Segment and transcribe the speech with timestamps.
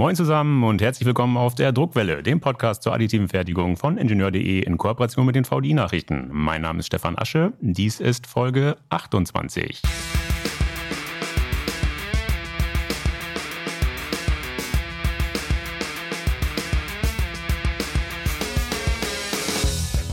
[0.00, 4.62] Moin zusammen und herzlich willkommen auf der Druckwelle, dem Podcast zur additiven Fertigung von Ingenieur.de
[4.62, 6.30] in Kooperation mit den VDI-Nachrichten.
[6.32, 9.82] Mein Name ist Stefan Asche, dies ist Folge 28.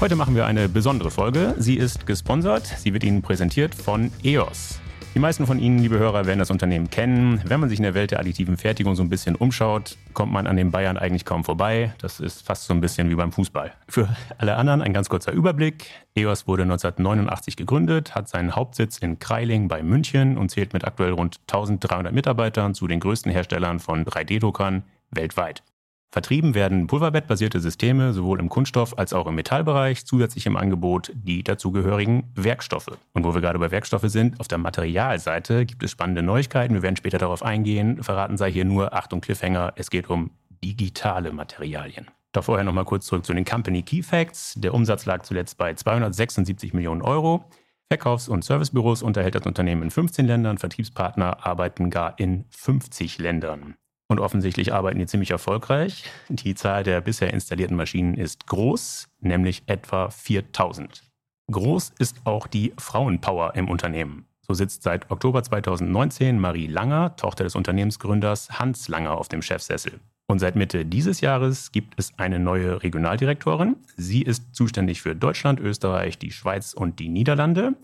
[0.02, 1.56] Heute machen wir eine besondere Folge.
[1.60, 2.66] Sie ist gesponsert.
[2.66, 4.82] Sie wird Ihnen präsentiert von EOS.
[5.18, 7.42] Die meisten von Ihnen, liebe Hörer, werden das Unternehmen kennen.
[7.44, 10.46] Wenn man sich in der Welt der additiven Fertigung so ein bisschen umschaut, kommt man
[10.46, 11.92] an den Bayern eigentlich kaum vorbei.
[11.98, 13.74] Das ist fast so ein bisschen wie beim Fußball.
[13.90, 15.88] Für alle anderen ein ganz kurzer Überblick.
[16.14, 21.14] EOS wurde 1989 gegründet, hat seinen Hauptsitz in Kreiling bei München und zählt mit aktuell
[21.14, 25.64] rund 1300 Mitarbeitern zu den größten Herstellern von 3D-Druckern weltweit.
[26.10, 31.44] Vertrieben werden pulverbettbasierte Systeme sowohl im Kunststoff- als auch im Metallbereich, zusätzlich im Angebot die
[31.44, 32.98] dazugehörigen Werkstoffe.
[33.14, 36.74] Und wo wir gerade bei Werkstoffe sind, auf der Materialseite gibt es spannende Neuigkeiten.
[36.74, 38.02] Wir werden später darauf eingehen.
[38.04, 40.32] Verraten sei hier nur, Achtung Cliffhanger, es geht um
[40.64, 42.08] digitale Materialien.
[42.32, 44.54] Doch vorher nochmal kurz zurück zu den Company Key Facts.
[44.58, 47.46] Der Umsatz lag zuletzt bei 276 Millionen Euro.
[47.90, 53.76] Verkaufs- und Servicebüros unterhält das Unternehmen in 15 Ländern, Vertriebspartner arbeiten gar in 50 Ländern.
[54.10, 56.06] Und offensichtlich arbeiten die ziemlich erfolgreich.
[56.30, 61.04] Die Zahl der bisher installierten Maschinen ist groß, nämlich etwa 4000.
[61.52, 64.26] Groß ist auch die Frauenpower im Unternehmen.
[64.42, 70.00] So sitzt seit Oktober 2019 Marie Langer, Tochter des Unternehmensgründers Hans Langer, auf dem Chefsessel.
[70.30, 73.78] Und seit Mitte dieses Jahres gibt es eine neue Regionaldirektorin.
[73.96, 77.76] Sie ist zuständig für Deutschland, Österreich, die Schweiz und die Niederlande.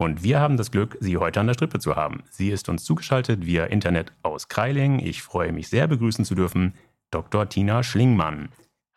[0.00, 2.22] Und wir haben das Glück, Sie heute an der Strippe zu haben.
[2.30, 5.00] Sie ist uns zugeschaltet via Internet aus Kreiling.
[5.00, 6.74] Ich freue mich sehr, begrüßen zu dürfen
[7.10, 7.48] Dr.
[7.48, 8.50] Tina Schlingmann.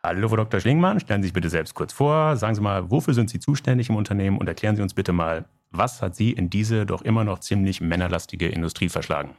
[0.04, 0.60] Hallo, Frau Dr.
[0.60, 2.38] Schlingmann, stellen Sie sich bitte selbst kurz vor.
[2.38, 5.46] Sagen Sie mal, wofür sind Sie zuständig im Unternehmen und erklären Sie uns bitte mal,
[5.72, 9.36] was hat Sie in diese doch immer noch ziemlich männerlastige Industrie verschlagen?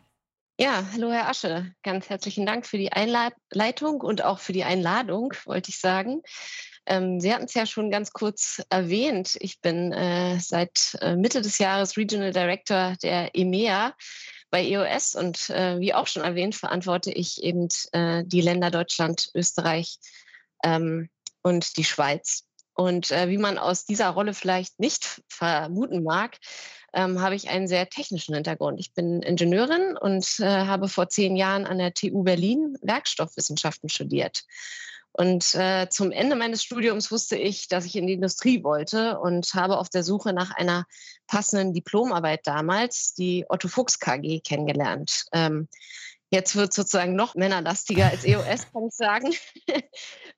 [0.58, 1.72] Ja, hallo Herr Asche.
[1.84, 6.22] Ganz herzlichen Dank für die Einleitung und auch für die Einladung, wollte ich sagen.
[6.86, 9.36] Ähm, Sie hatten es ja schon ganz kurz erwähnt.
[9.40, 13.94] Ich bin äh, seit äh, Mitte des Jahres Regional Director der EMEA
[14.50, 19.30] bei EOS und äh, wie auch schon erwähnt, verantworte ich eben äh, die Länder Deutschland,
[19.34, 19.98] Österreich
[20.62, 21.08] ähm,
[21.42, 22.44] und die Schweiz.
[22.74, 26.38] Und äh, wie man aus dieser Rolle vielleicht nicht vermuten mag,
[26.94, 28.80] ähm, habe ich einen sehr technischen Hintergrund.
[28.80, 34.44] Ich bin Ingenieurin und äh, habe vor zehn Jahren an der TU Berlin Werkstoffwissenschaften studiert.
[35.12, 39.52] Und äh, zum Ende meines Studiums wusste ich, dass ich in die Industrie wollte und
[39.54, 40.86] habe auf der Suche nach einer
[41.26, 45.26] passenden Diplomarbeit damals die Otto Fuchs KG kennengelernt.
[45.32, 45.68] Ähm,
[46.30, 49.34] jetzt wird sozusagen noch männerlastiger als EOS, kann ich sagen,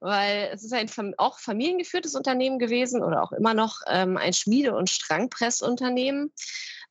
[0.00, 4.74] weil es ist ein auch familiengeführtes Unternehmen gewesen oder auch immer noch ähm, ein Schmiede-
[4.74, 6.32] und Strangpressunternehmen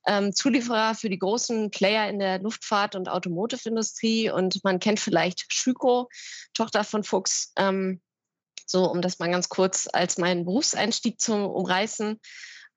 [0.06, 4.30] ähm, Zulieferer für die großen Player in der Luftfahrt- und Automotive-Industrie.
[4.30, 6.08] Und man kennt vielleicht Schüko,
[6.52, 7.52] Tochter von Fuchs.
[7.56, 8.00] Ähm,
[8.66, 12.20] so, um das mal ganz kurz als meinen Berufseinstieg zu umreißen.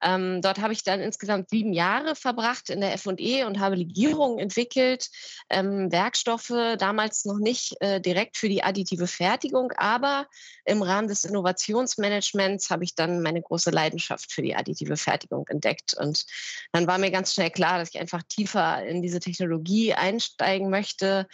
[0.02, 4.38] Ähm, dort habe ich dann insgesamt sieben Jahre verbracht in der FE und habe Legierungen
[4.38, 5.08] entwickelt,
[5.50, 10.26] ähm, Werkstoffe, damals noch nicht äh, direkt für die additive Fertigung, aber
[10.64, 15.94] im Rahmen des Innovationsmanagements habe ich dann meine große Leidenschaft für die additive Fertigung entdeckt.
[15.94, 16.26] Und
[16.72, 21.26] dann war mir ganz schnell klar, dass ich einfach tiefer in diese Technologie einsteigen möchte.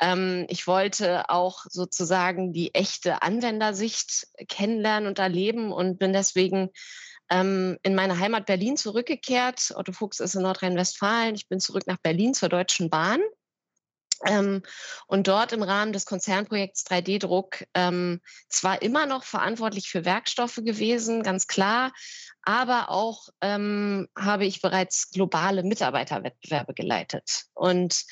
[0.00, 6.70] Ähm, ich wollte auch sozusagen die echte Anwendersicht kennenlernen und erleben und bin deswegen
[7.30, 9.72] ähm, in meine Heimat Berlin zurückgekehrt.
[9.76, 11.34] Otto Fuchs ist in Nordrhein-Westfalen.
[11.34, 13.20] Ich bin zurück nach Berlin zur Deutschen Bahn.
[14.26, 14.62] Ähm,
[15.06, 21.22] und dort im Rahmen des Konzernprojekts 3D-Druck ähm, zwar immer noch verantwortlich für Werkstoffe gewesen,
[21.22, 21.92] ganz klar,
[22.42, 27.44] aber auch ähm, habe ich bereits globale Mitarbeiterwettbewerbe geleitet.
[27.54, 28.04] Und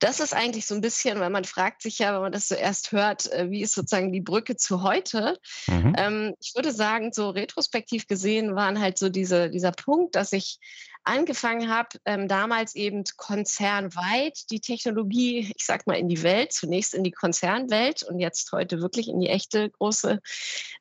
[0.00, 2.90] das ist eigentlich so ein bisschen, weil man fragt sich ja, wenn man das zuerst
[2.90, 5.38] hört, äh, wie ist sozusagen die Brücke zu heute?
[5.68, 5.94] Mhm.
[5.96, 10.58] Ähm, ich würde sagen, so retrospektiv gesehen waren halt so diese, dieser Punkt, dass ich
[11.04, 16.94] angefangen habe, ähm, damals eben konzernweit die Technologie, ich sag mal, in die Welt, zunächst
[16.94, 20.20] in die Konzernwelt und jetzt heute wirklich in die echte große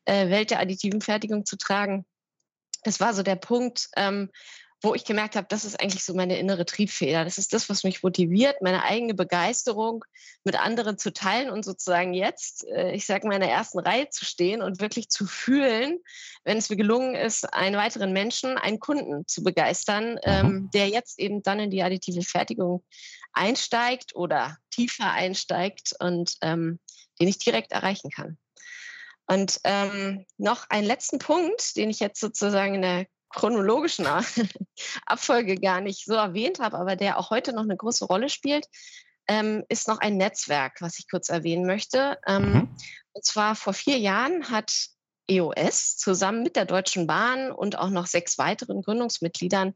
[0.06, 2.06] äh, Welt der additiven Fertigung zu tragen.
[2.84, 4.30] Das war so der Punkt, ähm,
[4.82, 7.26] wo ich gemerkt habe, das ist eigentlich so meine innere Triebfeder.
[7.26, 10.06] Das ist das, was mich motiviert, meine eigene Begeisterung
[10.46, 14.10] mit anderen zu teilen und sozusagen jetzt, äh, ich sage mal, in der ersten Reihe
[14.10, 16.00] zu stehen und wirklich zu fühlen,
[16.46, 20.20] wenn es mir gelungen ist, einen weiteren Menschen, einen Kunden zu begeistern, mhm.
[20.24, 22.84] ähm, der jetzt eben dann in die additive Fertigung
[23.34, 26.80] einsteigt oder tiefer einsteigt und ähm,
[27.20, 28.38] den ich direkt erreichen kann.
[29.28, 34.08] Und ähm, noch einen letzten Punkt, den ich jetzt sozusagen in der chronologischen
[35.06, 38.66] Abfolge gar nicht so erwähnt habe, aber der auch heute noch eine große Rolle spielt.
[39.28, 42.18] ähm, ist noch ein Netzwerk, was ich kurz erwähnen möchte.
[42.26, 42.76] Ähm, mhm.
[43.14, 44.90] Und zwar vor vier Jahren hat
[45.30, 49.76] EOS zusammen mit der Deutschen Bahn und auch noch sechs weiteren Gründungsmitgliedern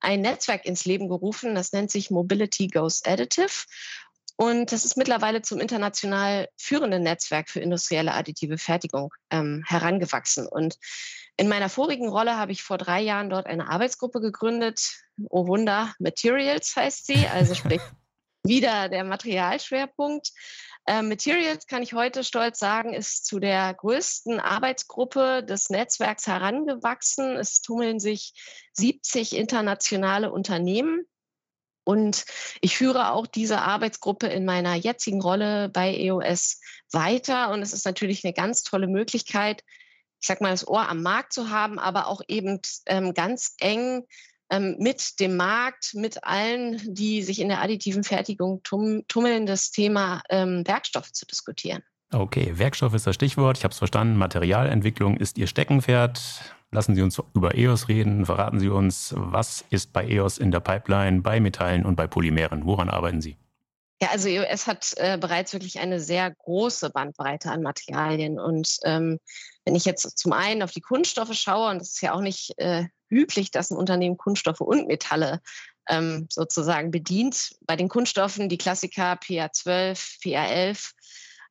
[0.00, 1.54] ein Netzwerk ins Leben gerufen.
[1.54, 3.66] Das nennt sich Mobility Goes Additive.
[4.40, 10.46] Und das ist mittlerweile zum international führenden Netzwerk für industrielle additive Fertigung ähm, herangewachsen.
[10.46, 10.78] Und
[11.36, 15.02] in meiner vorigen Rolle habe ich vor drei Jahren dort eine Arbeitsgruppe gegründet.
[15.28, 17.80] Oh Wunder, Materials heißt sie, also sprich
[18.44, 20.30] wieder der Materialschwerpunkt.
[20.86, 27.36] Äh, Materials kann ich heute stolz sagen, ist zu der größten Arbeitsgruppe des Netzwerks herangewachsen.
[27.36, 28.34] Es tummeln sich
[28.74, 31.08] 70 internationale Unternehmen
[31.88, 32.26] und
[32.60, 36.60] ich führe auch diese Arbeitsgruppe in meiner jetzigen Rolle bei EOS
[36.92, 37.50] weiter.
[37.50, 39.64] Und es ist natürlich eine ganz tolle Möglichkeit,
[40.20, 44.02] ich sag mal, das Ohr am Markt zu haben, aber auch eben ähm, ganz eng
[44.50, 49.70] ähm, mit dem Markt, mit allen, die sich in der additiven Fertigung tum tummeln, das
[49.70, 51.82] Thema ähm, Werkstoffe zu diskutieren.
[52.12, 53.56] Okay, Werkstoff ist das Stichwort.
[53.56, 54.16] Ich habe es verstanden.
[54.16, 56.20] Materialentwicklung ist Ihr Steckenpferd.
[56.70, 58.26] Lassen Sie uns über EOS reden.
[58.26, 62.66] Verraten Sie uns, was ist bei EOS in der Pipeline, bei Metallen und bei Polymeren?
[62.66, 63.36] Woran arbeiten Sie?
[64.00, 68.38] Ja, also EOS hat äh, bereits wirklich eine sehr große Bandbreite an Materialien.
[68.38, 69.18] Und ähm,
[69.64, 72.52] wenn ich jetzt zum einen auf die Kunststoffe schaue, und es ist ja auch nicht
[72.58, 75.40] äh, üblich, dass ein Unternehmen Kunststoffe und Metalle
[75.88, 77.56] ähm, sozusagen bedient.
[77.66, 80.92] Bei den Kunststoffen die Klassiker PA12, PA11,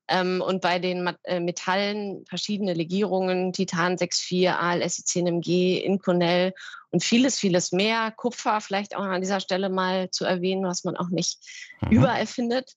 [0.07, 6.53] ähm, und bei den äh, Metallen verschiedene Legierungen, Titan 6,4, ALS 10MG, Inconel
[6.91, 8.11] und vieles, vieles mehr.
[8.11, 11.39] Kupfer vielleicht auch an dieser Stelle mal zu erwähnen, was man auch nicht
[11.81, 11.91] mhm.
[11.91, 12.73] überall findet.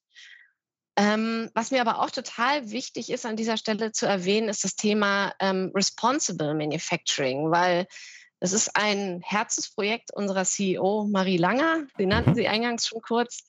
[0.97, 4.75] Ähm, was mir aber auch total wichtig ist an dieser Stelle zu erwähnen, ist das
[4.75, 7.87] Thema ähm, Responsible Manufacturing, weil
[8.41, 12.35] es ist ein Herzensprojekt unserer CEO Marie Langer, den nannten mhm.
[12.35, 13.44] Sie eingangs schon kurz.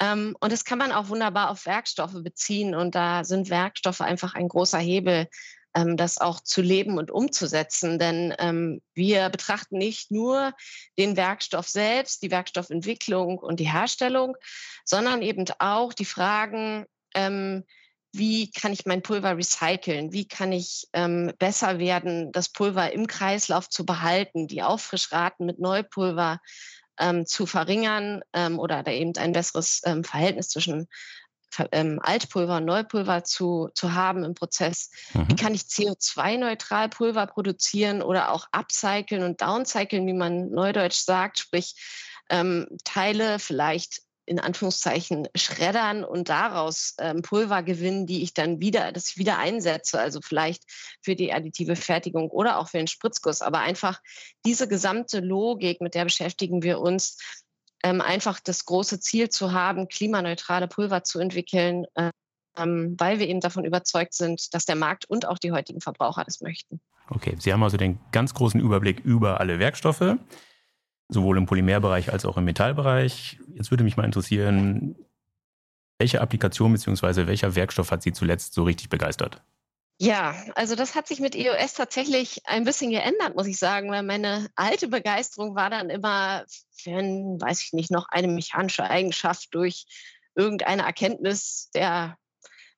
[0.00, 2.74] Ähm, und das kann man auch wunderbar auf Werkstoffe beziehen.
[2.74, 5.28] Und da sind Werkstoffe einfach ein großer Hebel,
[5.74, 7.98] ähm, das auch zu leben und umzusetzen.
[7.98, 10.52] Denn ähm, wir betrachten nicht nur
[10.98, 14.36] den Werkstoff selbst, die Werkstoffentwicklung und die Herstellung,
[14.84, 16.86] sondern eben auch die Fragen,
[18.12, 20.12] wie kann ich mein Pulver recyceln?
[20.12, 25.58] Wie kann ich ähm, besser werden, das Pulver im Kreislauf zu behalten, die Auffrischraten mit
[25.58, 26.40] Neupulver
[26.98, 30.88] ähm, zu verringern ähm, oder da eben ein besseres ähm, Verhältnis zwischen
[31.72, 34.90] ähm, Altpulver und Neupulver zu, zu haben im Prozess.
[35.14, 35.30] Mhm.
[35.30, 41.38] Wie kann ich CO2-neutral Pulver produzieren oder auch upcyclen und downcyclen, wie man neudeutsch sagt,
[41.38, 41.74] sprich
[42.28, 48.92] ähm, Teile vielleicht in Anführungszeichen schreddern und daraus ähm, Pulver gewinnen, die ich dann wieder,
[48.92, 50.64] das ich wieder einsetze, also vielleicht
[51.00, 53.40] für die additive Fertigung oder auch für den Spritzguss.
[53.40, 54.00] Aber einfach
[54.44, 57.18] diese gesamte Logik, mit der beschäftigen wir uns,
[57.82, 61.86] ähm, einfach das große Ziel zu haben, klimaneutrale Pulver zu entwickeln,
[62.56, 66.24] ähm, weil wir eben davon überzeugt sind, dass der Markt und auch die heutigen Verbraucher
[66.24, 66.80] das möchten.
[67.08, 70.16] Okay, Sie haben also den ganz großen Überblick über alle Werkstoffe
[71.08, 73.38] sowohl im Polymerbereich als auch im Metallbereich.
[73.54, 74.96] Jetzt würde mich mal interessieren,
[75.98, 77.26] welche Applikation bzw.
[77.26, 79.42] welcher Werkstoff hat Sie zuletzt so richtig begeistert?
[79.98, 84.02] Ja, also das hat sich mit EOS tatsächlich ein bisschen geändert, muss ich sagen, weil
[84.02, 86.44] meine alte Begeisterung war dann immer,
[86.84, 89.86] wenn, weiß ich nicht, noch eine mechanische Eigenschaft durch
[90.34, 92.18] irgendeine Erkenntnis der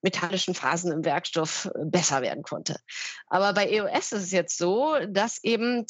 [0.00, 2.78] metallischen Phasen im Werkstoff besser werden konnte.
[3.26, 5.86] Aber bei EOS ist es jetzt so, dass eben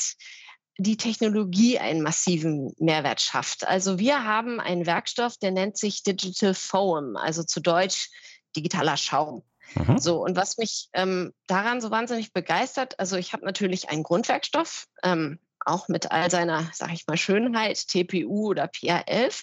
[0.79, 3.67] die Technologie einen massiven Mehrwert schafft.
[3.67, 8.09] Also wir haben einen Werkstoff, der nennt sich Digital Foam, also zu Deutsch
[8.57, 9.43] digitaler Schaum.
[9.75, 9.99] Mhm.
[9.99, 14.87] So, und was mich ähm, daran so wahnsinnig begeistert, also ich habe natürlich einen Grundwerkstoff,
[15.03, 19.43] ähm, auch mit all seiner, sag ich mal, Schönheit, TPU oder PA11,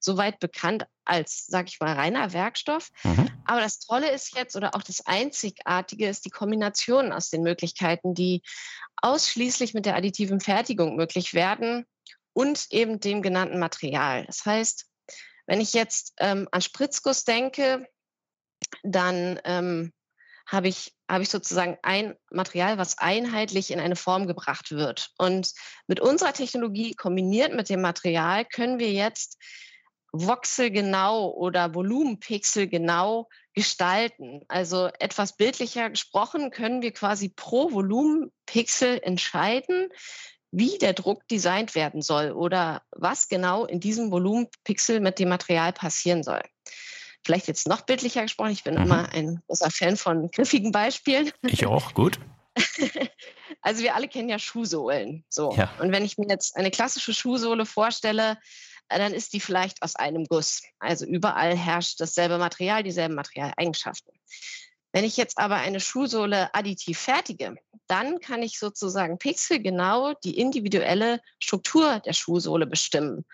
[0.00, 2.90] soweit bekannt als, sag ich mal, reiner Werkstoff.
[3.04, 3.30] Mhm.
[3.44, 8.14] Aber das Tolle ist jetzt oder auch das Einzigartige ist die Kombination aus den Möglichkeiten,
[8.14, 8.42] die
[9.02, 11.86] ausschließlich mit der additiven Fertigung möglich werden
[12.32, 14.24] und eben dem genannten Material.
[14.26, 14.86] Das heißt,
[15.46, 17.86] wenn ich jetzt ähm, an Spritzguss denke,
[18.82, 19.92] dann ähm,
[20.46, 25.10] habe ich, habe ich sozusagen ein Material, was einheitlich in eine Form gebracht wird.
[25.18, 25.52] Und
[25.86, 29.38] mit unserer Technologie kombiniert mit dem Material können wir jetzt
[30.12, 34.42] voxelgenau oder volumenpixelgenau gestalten.
[34.48, 39.88] Also etwas bildlicher gesprochen können wir quasi pro Volumenpixel entscheiden,
[40.50, 45.72] wie der Druck designt werden soll oder was genau in diesem Volumenpixel mit dem Material
[45.72, 46.42] passieren soll.
[47.24, 48.52] Vielleicht jetzt noch bildlicher gesprochen.
[48.52, 48.82] Ich bin mhm.
[48.82, 51.32] immer ein großer Fan von griffigen Beispielen.
[51.42, 52.18] Ich auch, gut.
[53.62, 55.24] Also wir alle kennen ja Schuhsohlen.
[55.28, 55.52] So.
[55.56, 55.72] Ja.
[55.80, 58.38] Und wenn ich mir jetzt eine klassische Schuhsohle vorstelle,
[58.88, 60.62] dann ist die vielleicht aus einem Guss.
[60.78, 64.12] Also überall herrscht dasselbe Material, dieselben Materialeigenschaften.
[64.92, 71.20] Wenn ich jetzt aber eine Schuhsohle additiv fertige, dann kann ich sozusagen pixelgenau die individuelle
[71.38, 73.26] Struktur der Schuhsohle bestimmen.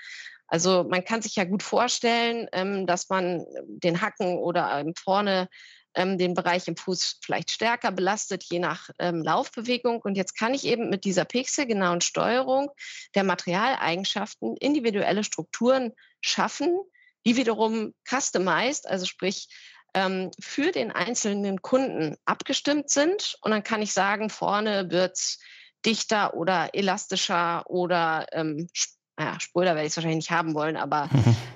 [0.48, 5.48] Also man kann sich ja gut vorstellen, ähm, dass man den Hacken oder ähm, vorne
[5.94, 10.00] ähm, den Bereich im Fuß vielleicht stärker belastet, je nach ähm, Laufbewegung.
[10.02, 12.70] Und jetzt kann ich eben mit dieser pixelgenauen Steuerung
[13.14, 16.78] der Materialeigenschaften individuelle Strukturen schaffen,
[17.26, 19.48] die wiederum customized, also sprich
[19.94, 23.36] ähm, für den einzelnen Kunden abgestimmt sind.
[23.42, 25.38] Und dann kann ich sagen, vorne wird es
[25.84, 28.68] dichter oder elastischer oder ähm,
[29.16, 31.10] naja, Spoiler werde ich es wahrscheinlich nicht haben wollen, aber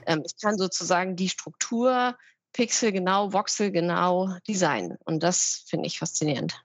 [0.07, 2.17] ähm, ich kann sozusagen die Struktur
[2.57, 4.97] pixelgenau, voxelgenau designen.
[5.05, 6.63] Und das finde ich faszinierend.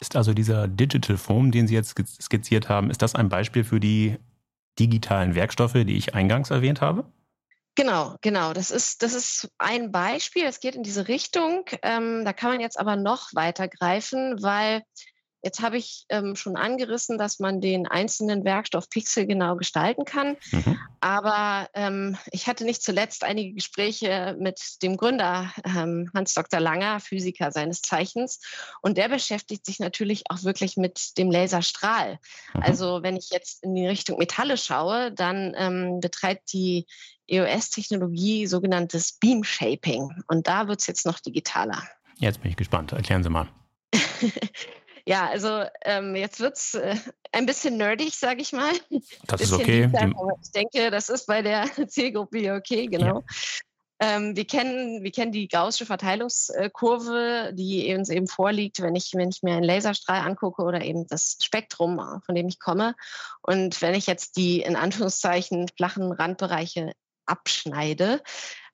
[0.00, 3.80] Ist also dieser Digital Foam, den Sie jetzt skizziert haben, ist das ein Beispiel für
[3.80, 4.16] die
[4.78, 7.04] digitalen Werkstoffe, die ich eingangs erwähnt habe?
[7.74, 8.52] Genau, genau.
[8.52, 10.44] Das ist, das ist ein Beispiel.
[10.44, 11.64] Es geht in diese Richtung.
[11.82, 14.82] Ähm, da kann man jetzt aber noch weiter greifen, weil
[15.42, 20.36] Jetzt habe ich ähm, schon angerissen, dass man den einzelnen Werkstoff pixelgenau gestalten kann.
[20.52, 20.78] Mhm.
[21.00, 26.60] Aber ähm, ich hatte nicht zuletzt einige Gespräche mit dem Gründer ähm, Hans Dr.
[26.60, 28.40] Langer, Physiker seines Zeichens.
[28.82, 32.18] Und der beschäftigt sich natürlich auch wirklich mit dem Laserstrahl.
[32.54, 32.62] Mhm.
[32.62, 36.86] Also wenn ich jetzt in die Richtung Metalle schaue, dann ähm, betreibt die
[37.26, 40.22] EOS-Technologie sogenanntes Beam Shaping.
[40.28, 41.82] Und da wird es jetzt noch digitaler.
[42.18, 42.92] Jetzt bin ich gespannt.
[42.92, 43.48] Erklären Sie mal.
[45.06, 46.96] Ja, also ähm, jetzt wird es äh,
[47.32, 48.72] ein bisschen nerdig, sage ich mal.
[49.26, 49.86] Das ist okay.
[49.86, 53.20] Liebern, ich denke, das ist bei der Zielgruppe okay, genau.
[53.20, 53.22] Ja.
[54.02, 59.28] Ähm, wir, kennen, wir kennen die gaußsche Verteilungskurve, die uns eben vorliegt, wenn ich, wenn
[59.28, 62.96] ich mir einen Laserstrahl angucke oder eben das Spektrum, äh, von dem ich komme.
[63.42, 66.94] Und wenn ich jetzt die in Anführungszeichen flachen Randbereiche
[67.26, 68.20] abschneide,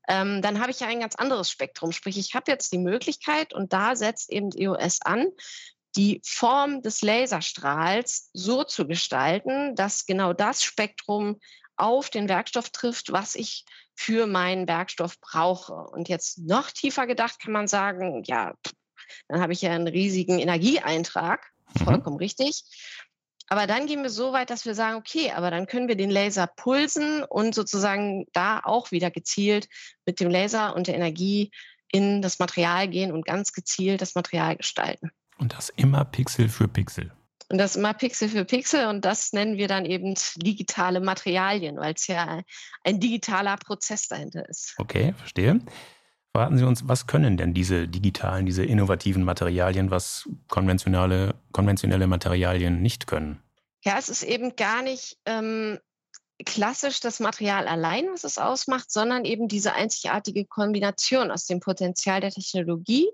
[0.08, 1.92] ähm, dann habe ich ja ein ganz anderes Spektrum.
[1.92, 5.26] Sprich, ich habe jetzt die Möglichkeit und da setzt eben EOS an,
[5.98, 11.40] die Form des Laserstrahls so zu gestalten, dass genau das Spektrum
[11.76, 13.64] auf den Werkstoff trifft, was ich
[13.96, 15.74] für meinen Werkstoff brauche.
[15.74, 18.54] Und jetzt noch tiefer gedacht kann man sagen, ja,
[19.26, 21.84] dann habe ich ja einen riesigen Energieeintrag, mhm.
[21.84, 22.22] vollkommen mhm.
[22.22, 22.62] richtig.
[23.48, 26.10] Aber dann gehen wir so weit, dass wir sagen, okay, aber dann können wir den
[26.10, 29.68] Laser pulsen und sozusagen da auch wieder gezielt
[30.06, 31.50] mit dem Laser und der Energie
[31.90, 35.10] in das Material gehen und ganz gezielt das Material gestalten.
[35.38, 37.12] Und das immer Pixel für Pixel.
[37.50, 41.94] Und das immer Pixel für Pixel und das nennen wir dann eben digitale Materialien, weil
[41.94, 42.42] es ja
[42.84, 44.74] ein digitaler Prozess dahinter ist.
[44.76, 45.60] Okay, verstehe.
[46.32, 52.82] Verraten Sie uns, was können denn diese digitalen, diese innovativen Materialien, was konventionelle, konventionelle Materialien
[52.82, 53.42] nicht können?
[53.82, 55.78] Ja, es ist eben gar nicht ähm,
[56.44, 62.20] klassisch das Material allein, was es ausmacht, sondern eben diese einzigartige Kombination aus dem Potenzial
[62.20, 63.08] der Technologie,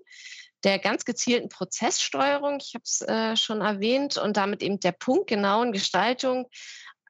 [0.64, 5.72] der ganz gezielten Prozesssteuerung, ich habe es äh, schon erwähnt, und damit eben der punktgenauen
[5.72, 6.48] Gestaltung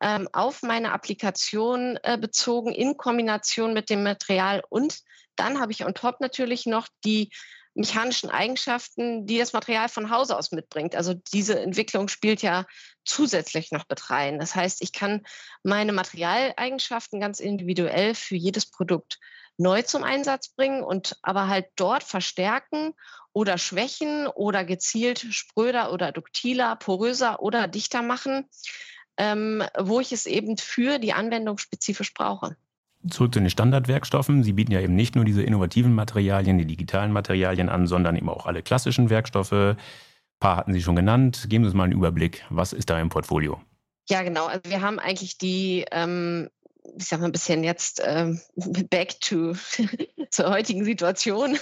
[0.02, 4.62] ähm, auf meine Applikation äh, bezogen in Kombination mit dem Material.
[4.68, 4.99] Und
[5.37, 7.30] dann habe ich on top natürlich noch die
[7.75, 10.94] mechanischen Eigenschaften, die das Material von Hause aus mitbringt.
[10.94, 12.66] Also diese Entwicklung spielt ja
[13.04, 14.38] zusätzlich noch mit rein.
[14.38, 15.26] Das heißt, ich kann
[15.62, 19.18] meine Materialeigenschaften ganz individuell für jedes Produkt
[19.56, 22.94] neu zum Einsatz bringen und aber halt dort verstärken
[23.34, 28.46] oder schwächen oder gezielt spröder oder duktiler, poröser oder dichter machen,
[29.18, 32.56] ähm, wo ich es eben für die Anwendung spezifisch brauche.
[33.10, 34.42] Zurück zu den Standardwerkstoffen.
[34.42, 38.30] Sie bieten ja eben nicht nur diese innovativen Materialien, die digitalen Materialien an, sondern eben
[38.30, 39.52] auch alle klassischen Werkstoffe.
[39.52, 39.76] Ein
[40.40, 41.46] paar hatten Sie schon genannt.
[41.50, 42.44] Geben Sie uns mal einen Überblick.
[42.48, 43.60] Was ist da im Portfolio?
[44.08, 44.46] Ja, genau.
[44.46, 46.48] Also wir haben eigentlich die ähm,
[46.96, 48.40] ich sag mal ein bisschen jetzt ähm,
[48.90, 49.54] back to
[50.30, 51.58] zur heutigen Situation.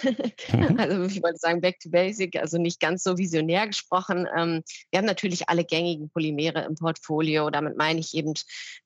[0.53, 0.79] Mhm.
[0.79, 4.27] Also ich wollte sagen back to basic, also nicht ganz so visionär gesprochen.
[4.37, 7.51] Ähm, wir haben natürlich alle gängigen Polymere im Portfolio.
[7.51, 8.35] Damit meine ich eben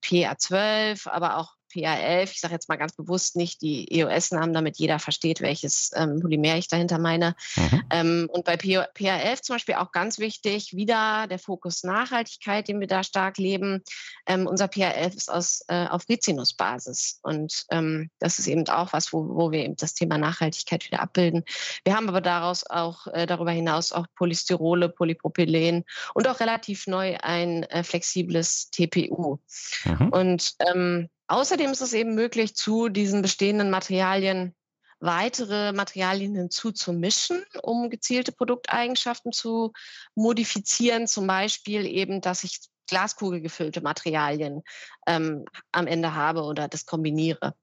[0.04, 4.99] PA12, aber auch PA11, ich sage jetzt mal ganz bewusst nicht die EOS-Namen, damit jeder
[4.99, 7.35] versteht, welches ähm, Polymer ich dahinter meine.
[7.56, 7.83] Mhm.
[7.90, 12.87] Ähm, und bei PA11 zum Beispiel auch ganz wichtig, wieder der Fokus Nachhaltigkeit, den wir
[12.87, 13.83] da stark leben.
[14.26, 19.12] Ähm, unser PA11 ist aus, äh, auf Rizinusbasis und ähm, das ist eben auch was,
[19.12, 21.45] wo, wo wir eben das Thema Nachhaltigkeit wieder abbilden.
[21.85, 27.16] Wir haben aber daraus auch äh, darüber hinaus auch Polystyrole, Polypropylen und auch relativ neu
[27.21, 29.38] ein äh, flexibles TPU.
[29.85, 30.09] Mhm.
[30.09, 34.54] Und ähm, Außerdem ist es eben möglich, zu diesen bestehenden Materialien
[34.99, 39.73] weitere Materialien hinzuzumischen, um gezielte Produkteigenschaften zu
[40.14, 41.06] modifizieren.
[41.06, 44.62] Zum Beispiel eben, dass ich Glaskugel gefüllte Materialien
[45.06, 47.54] ähm, am Ende habe oder das kombiniere.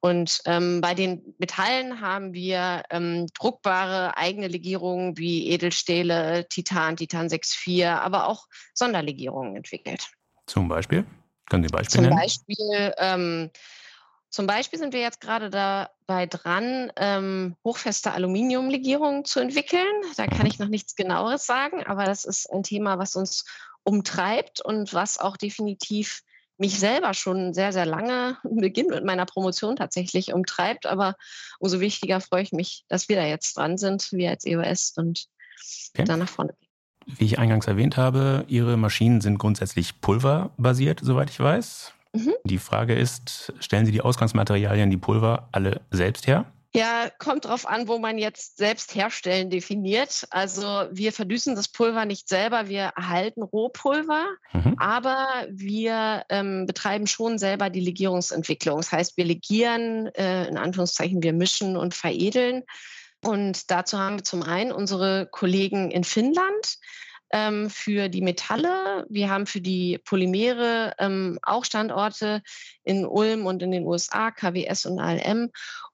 [0.00, 7.28] Und ähm, bei den Metallen haben wir ähm, druckbare eigene Legierungen wie Edelstähle, Titan, Titan
[7.28, 10.10] 6.4, aber auch Sonderlegierungen entwickelt.
[10.46, 11.06] Zum Beispiel?
[11.48, 12.16] Können Sie Beispiele Zum nennen?
[12.16, 13.50] Beispiel, ähm,
[14.30, 19.86] zum Beispiel sind wir jetzt gerade dabei dran, ähm, hochfeste Aluminiumlegierungen zu entwickeln.
[20.16, 23.44] Da kann ich noch nichts genaueres sagen, aber das ist ein Thema, was uns
[23.84, 26.22] umtreibt und was auch definitiv
[26.58, 30.86] mich selber schon sehr, sehr lange, Beginn mit meiner Promotion tatsächlich umtreibt.
[30.86, 31.14] Aber
[31.58, 35.26] umso wichtiger freue ich mich, dass wir da jetzt dran sind, wir als EOS und
[35.94, 36.04] okay.
[36.04, 36.65] da nach vorne gehen.
[37.06, 41.92] Wie ich eingangs erwähnt habe, Ihre Maschinen sind grundsätzlich pulverbasiert, soweit ich weiß.
[42.12, 42.34] Mhm.
[42.44, 46.46] Die Frage ist, stellen Sie die Ausgangsmaterialien, die Pulver, alle selbst her?
[46.76, 50.26] Ja, kommt drauf an, wo man jetzt selbst herstellen definiert.
[50.28, 54.74] Also wir verdüsen das Pulver nicht selber, wir erhalten Rohpulver, mhm.
[54.78, 58.76] aber wir ähm, betreiben schon selber die Legierungsentwicklung.
[58.76, 62.62] Das heißt, wir legieren, äh, in Anführungszeichen, wir mischen und veredeln.
[63.26, 66.78] Und dazu haben wir zum einen unsere Kollegen in Finnland,
[67.32, 69.04] ähm, für die Metalle.
[69.08, 72.40] Wir haben für die Polymere ähm, auch Standorte
[72.84, 75.50] in Ulm und in den USA, KWS und ALM.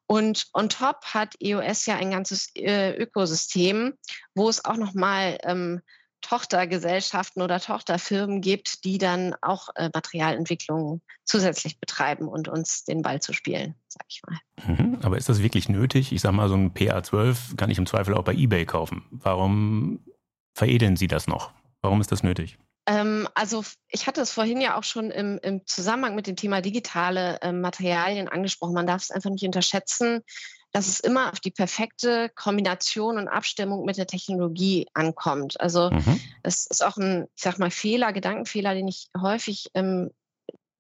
[0.07, 3.95] Und on top hat EOS ja ein ganzes äh, Ökosystem,
[4.35, 5.81] wo es auch nochmal ähm,
[6.23, 13.21] Tochtergesellschaften oder Tochterfirmen gibt, die dann auch äh, Materialentwicklung zusätzlich betreiben und uns den Ball
[13.21, 14.39] zu spielen, sag ich mal.
[14.67, 16.13] Mhm, aber ist das wirklich nötig?
[16.13, 19.05] Ich sag mal, so ein PA12 kann ich im Zweifel auch bei eBay kaufen.
[19.11, 20.01] Warum
[20.55, 21.53] veredeln Sie das noch?
[21.83, 22.59] Warum ist das nötig?
[22.87, 26.61] Ähm, also ich hatte es vorhin ja auch schon im, im Zusammenhang mit dem Thema
[26.61, 28.75] digitale äh, Materialien angesprochen.
[28.75, 30.23] Man darf es einfach nicht unterschätzen,
[30.73, 35.61] dass es immer auf die perfekte Kombination und Abstimmung mit der Technologie ankommt.
[35.61, 36.21] Also mhm.
[36.43, 40.11] es ist auch ein, ich sag mal, Fehler, Gedankenfehler, den ich häufig ähm,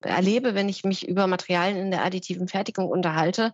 [0.00, 3.52] erlebe, wenn ich mich über Materialien in der additiven Fertigung unterhalte.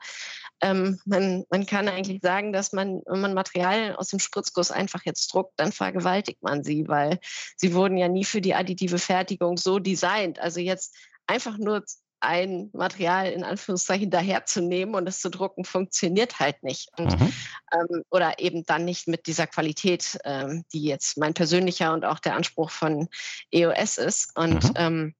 [0.60, 5.04] Ähm, man, man kann eigentlich sagen, dass man, wenn man Materialien aus dem Spritzguss einfach
[5.04, 7.18] jetzt druckt, dann vergewaltigt man sie, weil
[7.56, 10.38] sie wurden ja nie für die additive Fertigung so designt.
[10.38, 10.96] Also jetzt
[11.26, 11.84] einfach nur
[12.20, 16.90] ein Material in Anführungszeichen daherzunehmen und es zu drucken, funktioniert halt nicht.
[16.98, 17.32] Und, mhm.
[17.72, 22.18] ähm, oder eben dann nicht mit dieser Qualität, ähm, die jetzt mein persönlicher und auch
[22.18, 23.08] der Anspruch von
[23.52, 24.36] EOS ist.
[24.36, 24.74] Und mhm.
[24.76, 25.14] ähm,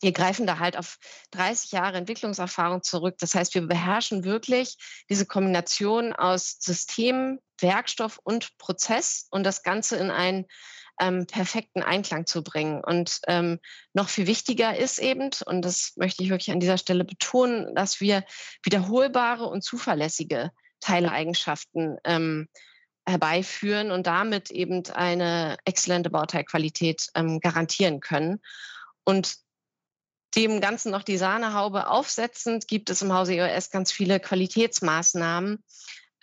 [0.00, 0.98] wir greifen da halt auf
[1.30, 3.16] 30 Jahre Entwicklungserfahrung zurück.
[3.18, 4.76] Das heißt, wir beherrschen wirklich
[5.08, 10.46] diese Kombination aus System, Werkstoff und Prozess und das Ganze in einen
[11.00, 12.82] ähm, perfekten Einklang zu bringen.
[12.82, 13.58] Und ähm,
[13.92, 18.00] noch viel wichtiger ist eben, und das möchte ich wirklich an dieser Stelle betonen, dass
[18.00, 18.24] wir
[18.62, 22.48] wiederholbare und zuverlässige Teileigenschaften ähm,
[23.06, 28.40] herbeiführen und damit eben eine exzellente Bauteilqualität ähm, garantieren können.
[29.04, 29.36] Und
[30.34, 35.62] dem Ganzen noch die Sahnehaube aufsetzend gibt es im Hause EOS ganz viele Qualitätsmaßnahmen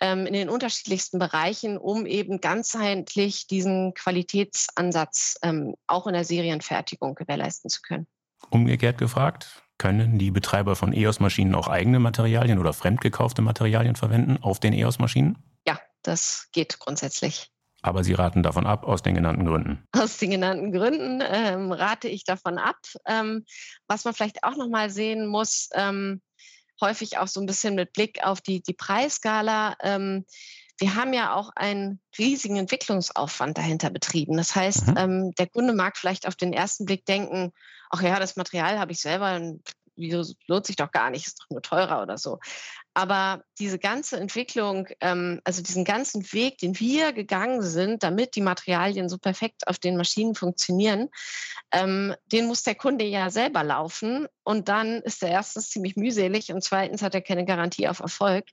[0.02, 7.14] ähm, in den unterschiedlichsten Bereichen, um eben ganzheitlich diesen Qualitätsansatz ähm, auch in der Serienfertigung
[7.14, 8.08] gewährleisten zu können.
[8.50, 14.58] Umgekehrt gefragt, können die Betreiber von EOS-Maschinen auch eigene Materialien oder fremdgekaufte Materialien verwenden auf
[14.58, 15.38] den EOS-Maschinen?
[15.66, 17.52] Ja, das geht grundsätzlich.
[17.80, 19.86] Aber Sie raten davon ab, aus den genannten Gründen.
[19.92, 22.76] Aus den genannten Gründen ähm, rate ich davon ab.
[23.06, 23.44] Ähm,
[23.88, 26.22] was man vielleicht auch nochmal sehen muss, ähm,
[26.82, 29.76] häufig auch so ein bisschen mit Blick auf die, die Preisskala.
[29.82, 30.26] Ähm,
[30.78, 34.36] wir haben ja auch einen riesigen Entwicklungsaufwand dahinter betrieben.
[34.36, 34.94] Das heißt, mhm.
[34.98, 37.52] Ähm, der Kunde mag vielleicht auf den ersten Blick denken,
[37.88, 39.40] ach ja, das Material habe ich selber,
[39.96, 42.38] wieso lohnt sich doch gar nicht, ist doch nur teurer oder so.
[42.94, 48.42] Aber diese ganze Entwicklung, ähm, also diesen ganzen Weg, den wir gegangen sind, damit die
[48.42, 51.08] Materialien so perfekt auf den Maschinen funktionieren,
[51.72, 54.26] ähm, den muss der Kunde ja selber laufen.
[54.44, 58.44] Und dann ist er erstens ziemlich mühselig und zweitens hat er keine Garantie auf Erfolg.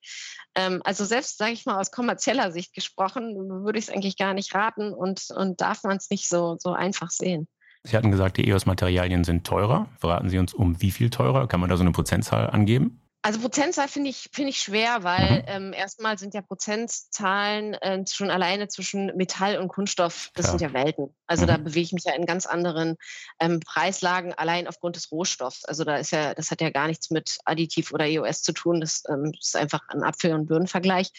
[0.56, 4.34] Ähm, also selbst, sage ich mal, aus kommerzieller Sicht gesprochen, würde ich es eigentlich gar
[4.34, 7.50] nicht raten und, und darf man es nicht so, so einfach sehen.
[7.84, 9.88] Sie hatten gesagt, die EOS-Materialien sind teurer.
[9.98, 11.48] Verraten Sie uns, um wie viel teurer?
[11.48, 13.02] Kann man da so eine Prozentzahl angeben?
[13.22, 15.46] Also Prozentzahl finde ich, finde ich schwer, weil mhm.
[15.48, 20.60] ähm, erstmal sind ja Prozentzahlen äh, schon alleine zwischen Metall und Kunststoff, das Klar.
[20.60, 21.14] sind ja Welten.
[21.30, 21.48] Also mhm.
[21.48, 22.98] da bewege ich mich ja in ganz anderen
[23.40, 25.64] ähm, Preislagen, allein aufgrund des Rohstoffs.
[25.64, 28.82] Also da ist ja, das hat ja gar nichts mit Additiv oder EOS zu tun.
[28.82, 31.12] Das, ähm, ist einfach ein Apfel- und Birnenvergleich.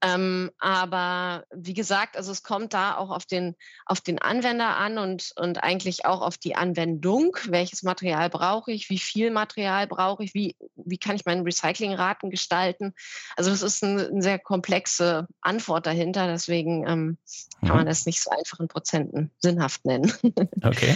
[0.00, 4.96] Ähm, aber wie gesagt, also es kommt da auch auf den, auf den Anwender an
[4.96, 7.36] und, und eigentlich auch auf die Anwendung.
[7.46, 8.88] Welches Material brauche ich?
[8.90, 10.34] Wie viel Material brauche ich?
[10.34, 12.94] Wie, wie kann ich meine Recyclingraten gestalten?
[13.36, 16.28] Also das ist eine, eine sehr komplexe Antwort dahinter.
[16.28, 17.18] Deswegen ähm,
[17.60, 17.76] kann mhm.
[17.78, 20.12] man das nicht so einfach in Prozenten sinnhaft nennen.
[20.62, 20.94] okay.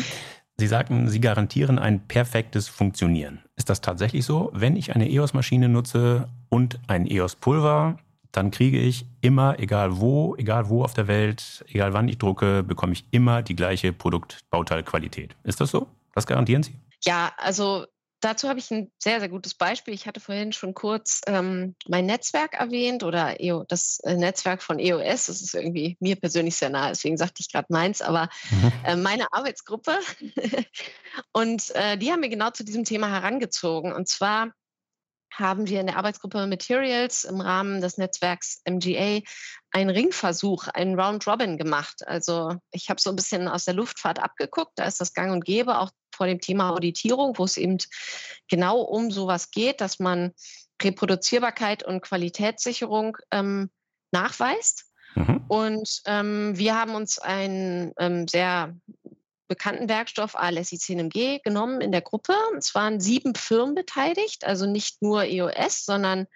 [0.58, 3.40] Sie sagten, Sie garantieren ein perfektes Funktionieren.
[3.56, 4.50] Ist das tatsächlich so?
[4.52, 7.98] Wenn ich eine EOS-Maschine nutze und ein EOS-Pulver,
[8.32, 12.62] dann kriege ich immer, egal wo, egal wo auf der Welt, egal wann ich drucke,
[12.62, 15.36] bekomme ich immer die gleiche Produktbauteilqualität.
[15.44, 15.86] Ist das so?
[16.14, 16.74] Das garantieren Sie?
[17.04, 17.86] Ja, also
[18.22, 19.92] dazu habe ich ein sehr, sehr gutes Beispiel.
[19.92, 24.78] Ich hatte vorhin schon kurz ähm, mein Netzwerk erwähnt oder EO, das äh, Netzwerk von
[24.78, 25.26] EOS.
[25.26, 28.72] Das ist irgendwie mir persönlich sehr nah, deswegen sagte ich gerade meins, aber mhm.
[28.84, 29.98] äh, meine Arbeitsgruppe.
[31.32, 33.92] und äh, die haben mir genau zu diesem Thema herangezogen.
[33.92, 34.52] Und zwar
[35.32, 39.20] haben wir in der Arbeitsgruppe Materials im Rahmen des Netzwerks MGA
[39.70, 42.06] einen Ringversuch, einen Round Robin gemacht.
[42.06, 45.44] Also ich habe so ein bisschen aus der Luftfahrt abgeguckt, da ist das gang und
[45.44, 47.78] gäbe, auch vor dem Thema Auditierung, wo es eben
[48.48, 50.32] genau um sowas geht, dass man
[50.82, 53.70] Reproduzierbarkeit und Qualitätssicherung ähm,
[54.10, 54.86] nachweist.
[55.14, 55.44] Mhm.
[55.48, 58.74] Und ähm, wir haben uns einen ähm, sehr
[59.52, 62.32] bekannten Werkstoff ALSI 10MG genommen in der Gruppe.
[62.56, 66.26] Es waren sieben Firmen beteiligt, also nicht nur EOS, sondern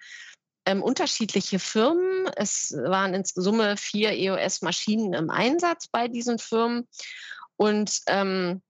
[0.67, 2.29] ähm, unterschiedliche Firmen.
[2.35, 6.87] Es waren in Summe vier EOS-Maschinen im Einsatz bei diesen Firmen.
[7.55, 8.61] Und ähm,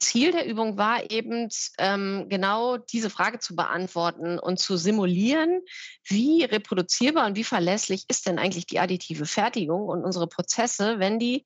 [0.00, 5.60] Ziel der Übung war eben ähm, genau diese Frage zu beantworten und zu simulieren,
[6.02, 11.20] wie reproduzierbar und wie verlässlich ist denn eigentlich die additive Fertigung und unsere Prozesse, wenn
[11.20, 11.44] die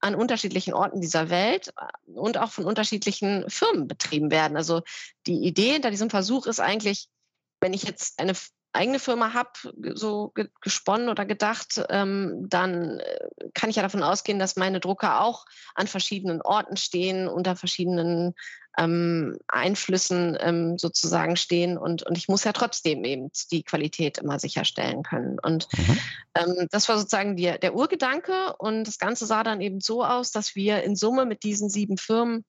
[0.00, 4.56] an unterschiedlichen Orten dieser Welt äh, und auch von unterschiedlichen Firmen betrieben werden.
[4.56, 4.82] Also
[5.26, 7.08] die Idee hinter diesem Versuch ist eigentlich,
[7.60, 8.34] wenn ich jetzt eine
[8.72, 9.50] eigene Firma habe,
[9.94, 15.22] so gesponnen oder gedacht, ähm, dann äh, kann ich ja davon ausgehen, dass meine Drucker
[15.22, 18.34] auch an verschiedenen Orten stehen, unter verschiedenen
[18.78, 24.38] ähm, Einflüssen ähm, sozusagen stehen und, und ich muss ja trotzdem eben die Qualität immer
[24.38, 25.38] sicherstellen können.
[25.40, 25.98] Und mhm.
[26.34, 30.30] ähm, das war sozusagen die, der Urgedanke und das Ganze sah dann eben so aus,
[30.30, 32.44] dass wir in Summe mit diesen sieben Firmen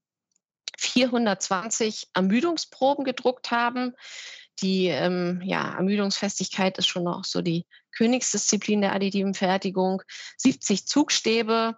[0.78, 3.96] 420 Ermüdungsproben gedruckt haben,
[4.62, 7.66] die ähm, ja, Ermüdungsfestigkeit ist schon noch so die
[7.96, 10.04] Königsdisziplin der additiven Fertigung.
[10.38, 11.76] 70 Zugstäbe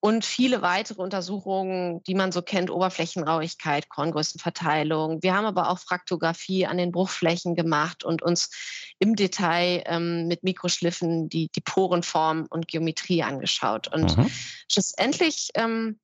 [0.00, 5.22] und viele weitere Untersuchungen, die man so kennt, Oberflächenrauigkeit, Korngrößenverteilung.
[5.22, 8.50] Wir haben aber auch Fraktographie an den Bruchflächen gemacht und uns
[8.98, 13.88] im Detail ähm, mit Mikroschliffen die, die Porenform und Geometrie angeschaut.
[13.92, 14.30] Und mhm.
[14.68, 16.00] schlussendlich ähm,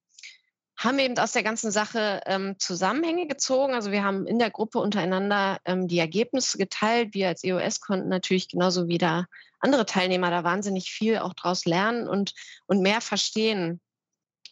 [0.77, 3.73] haben wir eben aus der ganzen Sache ähm, Zusammenhänge gezogen.
[3.73, 7.15] Also wir haben in der Gruppe untereinander ähm, die Ergebnisse geteilt.
[7.15, 9.25] Wir als EOS konnten natürlich genauso wie da
[9.59, 12.35] andere Teilnehmer da wahnsinnig viel auch daraus lernen und,
[12.67, 13.81] und mehr verstehen,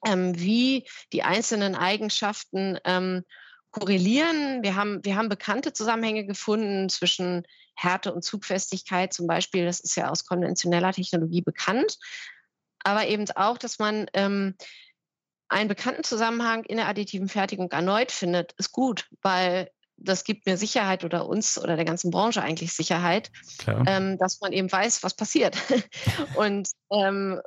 [0.05, 3.25] ähm, wie die einzelnen Eigenschaften ähm,
[3.71, 4.63] korrelieren.
[4.63, 9.65] Wir haben, wir haben bekannte Zusammenhänge gefunden zwischen Härte und Zugfestigkeit zum Beispiel.
[9.65, 11.99] Das ist ja aus konventioneller Technologie bekannt.
[12.85, 14.55] Aber eben auch, dass man ähm,
[15.49, 20.57] einen bekannten Zusammenhang in der additiven Fertigung erneut findet, ist gut, weil das gibt mir
[20.57, 23.31] Sicherheit oder uns oder der ganzen Branche eigentlich Sicherheit,
[23.87, 25.57] ähm, dass man eben weiß, was passiert.
[26.37, 27.41] und ähm,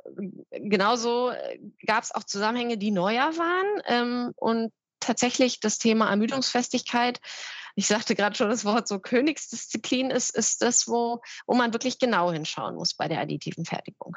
[0.50, 3.82] genauso äh, gab es auch Zusammenhänge, die neuer waren.
[3.86, 7.20] Ähm, und tatsächlich das Thema Ermüdungsfestigkeit,
[7.76, 11.98] ich sagte gerade schon das Wort so Königsdisziplin ist, ist das, wo, wo man wirklich
[11.98, 14.16] genau hinschauen muss bei der additiven Fertigung.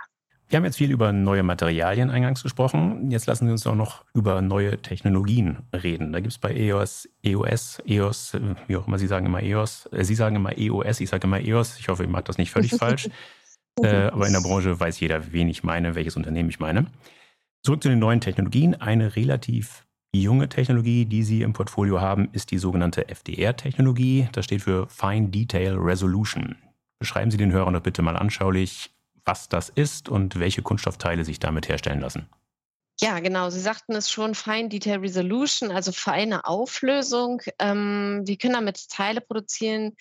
[0.51, 3.09] Wir haben jetzt viel über neue Materialien eingangs gesprochen.
[3.09, 6.11] Jetzt lassen Sie uns auch noch über neue Technologien reden.
[6.11, 8.37] Da gibt es bei EOS, EOS, EOS,
[8.67, 9.87] wie auch immer Sie sagen immer EOS.
[9.93, 11.79] Äh, Sie sagen immer EOS, ich sage immer EOS.
[11.79, 13.07] Ich hoffe, ich mag das nicht völlig falsch.
[13.81, 16.87] Äh, aber in der Branche weiß jeder, wen ich meine, welches Unternehmen ich meine.
[17.63, 18.75] Zurück zu den neuen Technologien.
[18.75, 24.27] Eine relativ junge Technologie, die Sie im Portfolio haben, ist die sogenannte FDR-Technologie.
[24.33, 26.57] Das steht für Fine Detail Resolution.
[26.99, 28.91] Beschreiben Sie den Hörern doch bitte mal anschaulich,
[29.25, 32.29] was das ist und welche Kunststoffteile sich damit herstellen lassen.
[32.99, 33.49] Ja, genau.
[33.49, 37.41] Sie sagten es schon, Fine Detail Resolution, also feine Auflösung.
[37.57, 39.95] Ähm, wir können damit Teile produzieren,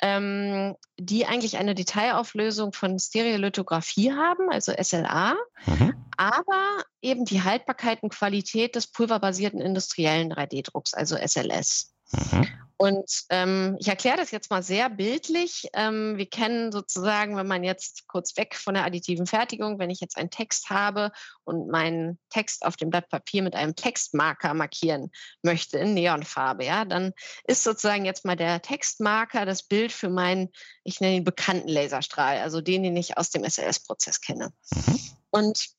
[0.00, 5.94] ähm, die eigentlich eine Detailauflösung von Stereolithografie haben, also SLA, mhm.
[6.16, 11.92] aber eben die Haltbarkeit und Qualität des pulverbasierten industriellen 3D-Drucks, also SLS.
[12.12, 12.46] Mhm.
[12.80, 15.68] Und ähm, ich erkläre das jetzt mal sehr bildlich.
[15.72, 20.00] Ähm, wir kennen sozusagen, wenn man jetzt kurz weg von der additiven Fertigung, wenn ich
[20.00, 21.10] jetzt einen Text habe
[21.42, 25.10] und meinen Text auf dem Blatt Papier mit einem Textmarker markieren
[25.42, 27.14] möchte in Neonfarbe, ja, dann
[27.48, 30.50] ist sozusagen jetzt mal der Textmarker das Bild für meinen,
[30.84, 34.52] ich nenne ihn bekannten Laserstrahl, also den, den ich aus dem SLS-Prozess kenne.
[34.72, 35.00] Mhm.
[35.30, 35.77] Und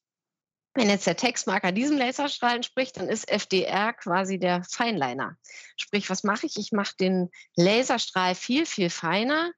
[0.79, 5.35] wenn jetzt der Textmarker diesem Laserstrahl entspricht, dann ist FDR quasi der Feinliner.
[5.75, 6.57] Sprich, was mache ich?
[6.57, 9.51] Ich mache den Laserstrahl viel, viel feiner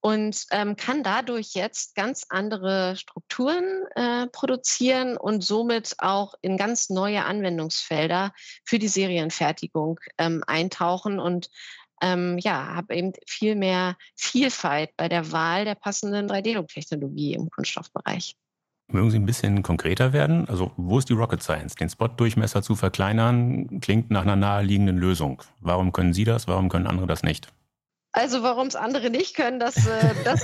[0.00, 3.64] und ähm, kann dadurch jetzt ganz andere Strukturen
[3.96, 8.32] äh, produzieren und somit auch in ganz neue Anwendungsfelder
[8.64, 11.50] für die Serienfertigung ähm, eintauchen und
[12.00, 18.36] ähm, ja, habe eben viel mehr Vielfalt bei der Wahl der passenden 3D-Drucktechnologie im Kunststoffbereich.
[18.92, 20.48] Mögen Sie ein bisschen konkreter werden?
[20.48, 21.74] Also wo ist die Rocket Science?
[21.76, 25.42] Den Spot-Durchmesser zu verkleinern klingt nach einer naheliegenden Lösung.
[25.60, 26.48] Warum können Sie das?
[26.48, 27.48] Warum können andere das nicht?
[28.12, 30.42] Also warum es andere nicht können, das, äh, das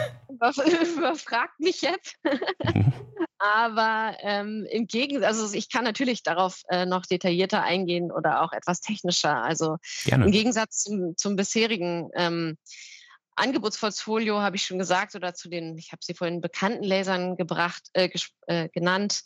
[0.96, 2.16] überfragt mich jetzt.
[2.22, 2.92] Mhm.
[3.38, 8.52] Aber ähm, im Gegensatz, also ich kann natürlich darauf äh, noch detaillierter eingehen oder auch
[8.52, 9.42] etwas technischer.
[9.42, 10.26] Also Gerne.
[10.26, 12.56] im Gegensatz zum, zum bisherigen ähm,
[13.36, 17.82] Angebotsportfolio habe ich schon gesagt oder zu den, ich habe sie vorhin bekannten Lasern gebracht,
[17.92, 18.10] äh,
[18.46, 19.22] äh, genannt,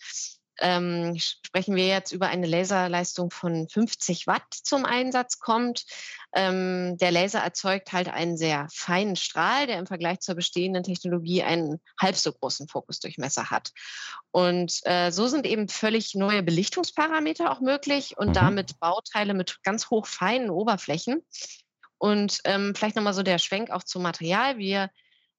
[0.60, 5.84] ähm, sprechen wir jetzt über eine Laserleistung von 50 Watt zum Einsatz kommt.
[6.34, 11.42] Ähm, der Laser erzeugt halt einen sehr feinen Strahl, der im Vergleich zur bestehenden Technologie
[11.42, 13.72] einen halb so großen Fokusdurchmesser hat.
[14.30, 18.34] Und äh, so sind eben völlig neue Belichtungsparameter auch möglich und mhm.
[18.34, 21.22] damit Bauteile mit ganz hoch feinen Oberflächen.
[22.00, 24.56] Und ähm, vielleicht nochmal so der Schwenk auch zum Material.
[24.56, 24.90] Wir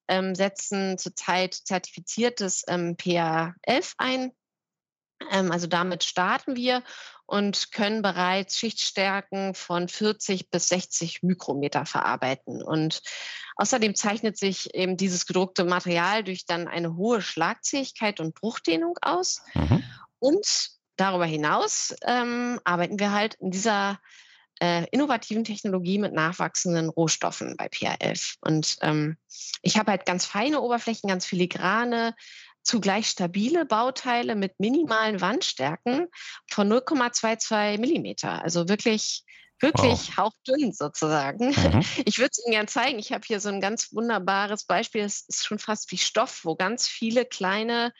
[0.06, 4.32] ähm, setzen zurzeit zertifiziertes ähm, PA11 ein.
[5.32, 6.84] Ähm, also damit starten wir
[7.26, 12.62] und können bereits Schichtstärken von 40 bis 60 Mikrometer verarbeiten.
[12.62, 13.02] Und
[13.56, 19.42] außerdem zeichnet sich eben dieses gedruckte Material durch dann eine hohe Schlagzähigkeit und Bruchdehnung aus.
[19.54, 19.82] Mhm.
[20.20, 20.46] Und
[20.94, 23.98] darüber hinaus ähm, arbeiten wir halt in dieser
[24.62, 28.36] äh, innovativen Technologie mit nachwachsenden Rohstoffen bei PA11.
[28.42, 29.16] Und ähm,
[29.60, 32.14] ich habe halt ganz feine Oberflächen, ganz filigrane,
[32.62, 36.06] zugleich stabile Bauteile mit minimalen Wandstärken
[36.48, 38.40] von 0,22 Millimeter.
[38.44, 39.24] Also wirklich
[39.58, 40.16] wirklich wow.
[40.16, 41.48] hauchdünn sozusagen.
[41.50, 41.84] Mhm.
[42.04, 42.98] Ich würde es Ihnen gerne zeigen.
[43.00, 45.02] Ich habe hier so ein ganz wunderbares Beispiel.
[45.02, 47.92] Es ist schon fast wie Stoff, wo ganz viele kleine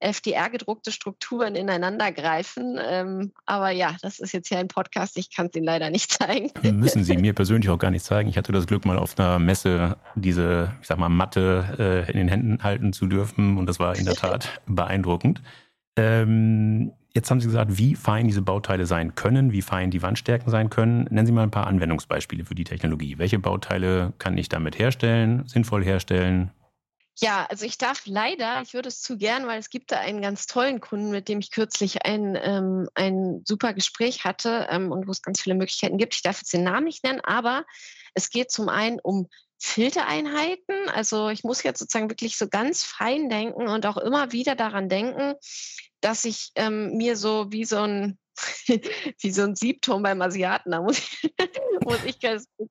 [0.00, 2.78] FDR-gedruckte Strukturen ineinander greifen.
[2.82, 6.12] Ähm, aber ja, das ist jetzt hier ein Podcast, ich kann es Ihnen leider nicht
[6.12, 6.50] zeigen.
[6.78, 8.28] Müssen Sie mir persönlich auch gar nicht zeigen.
[8.28, 12.18] Ich hatte das Glück, mal auf einer Messe diese, ich sag mal, Matte äh, in
[12.18, 15.42] den Händen halten zu dürfen und das war in der Tat beeindruckend.
[15.96, 20.50] Ähm, jetzt haben Sie gesagt, wie fein diese Bauteile sein können, wie fein die Wandstärken
[20.50, 21.04] sein können.
[21.04, 23.18] Nennen Sie mal ein paar Anwendungsbeispiele für die Technologie.
[23.18, 26.50] Welche Bauteile kann ich damit herstellen, sinnvoll herstellen?
[27.18, 30.20] Ja, also ich darf leider, ich würde es zu gern, weil es gibt da einen
[30.20, 35.06] ganz tollen Kunden, mit dem ich kürzlich ein, ähm, ein super Gespräch hatte ähm, und
[35.06, 36.14] wo es ganz viele Möglichkeiten gibt.
[36.14, 37.64] Ich darf jetzt den Namen nicht nennen, aber
[38.12, 40.90] es geht zum einen um Filtereinheiten.
[40.90, 44.90] Also ich muss jetzt sozusagen wirklich so ganz fein denken und auch immer wieder daran
[44.90, 45.34] denken,
[46.02, 48.18] dass ich ähm, mir so wie so ein
[49.20, 50.70] wie so ein Siebturm beim Asiaten.
[50.70, 51.34] Da muss ich,
[51.84, 52.18] muss ich,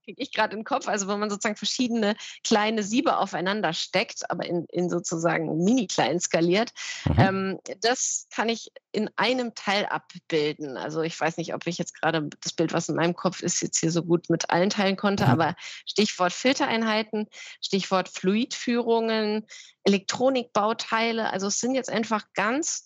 [0.05, 0.87] ich gerade in den Kopf.
[0.87, 6.71] Also wenn man sozusagen verschiedene kleine Siebe aufeinander steckt, aber in, in sozusagen mini-klein skaliert,
[7.05, 7.19] mhm.
[7.19, 10.77] ähm, das kann ich in einem Teil abbilden.
[10.77, 13.61] Also ich weiß nicht, ob ich jetzt gerade das Bild, was in meinem Kopf ist,
[13.61, 15.31] jetzt hier so gut mit allen teilen konnte, mhm.
[15.31, 17.27] aber Stichwort Filtereinheiten,
[17.61, 19.45] Stichwort Fluidführungen,
[19.83, 21.31] Elektronikbauteile.
[21.31, 22.85] Also es sind jetzt einfach ganz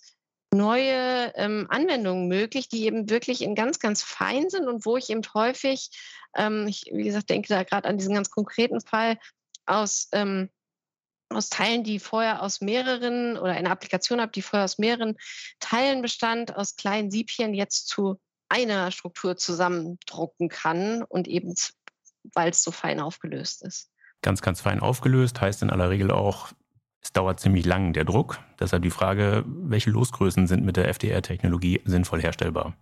[0.53, 5.09] neue ähm, Anwendungen möglich, die eben wirklich in ganz, ganz fein sind und wo ich
[5.09, 5.91] eben häufig,
[6.35, 9.19] ähm, ich, wie gesagt, denke da gerade an diesen ganz konkreten Fall
[9.65, 10.49] aus, ähm,
[11.29, 15.17] aus Teilen, die vorher aus mehreren oder eine Applikation habe, die vorher aus mehreren
[15.59, 21.53] Teilen bestand, aus kleinen Siebchen jetzt zu einer Struktur zusammendrucken kann und eben,
[22.33, 23.91] weil es so fein aufgelöst ist.
[24.21, 26.49] Ganz, ganz fein aufgelöst heißt in aller Regel auch
[27.01, 28.39] es dauert ziemlich lang, der Druck.
[28.59, 32.75] Deshalb die Frage, welche Losgrößen sind mit der FDR-Technologie sinnvoll herstellbar?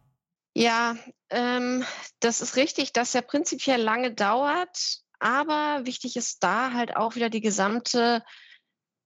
[0.56, 0.95] Ja,
[1.30, 1.84] ähm,
[2.19, 5.01] das ist richtig, dass er prinzipiell lange dauert.
[5.19, 8.23] Aber wichtig ist da halt auch wieder die gesamte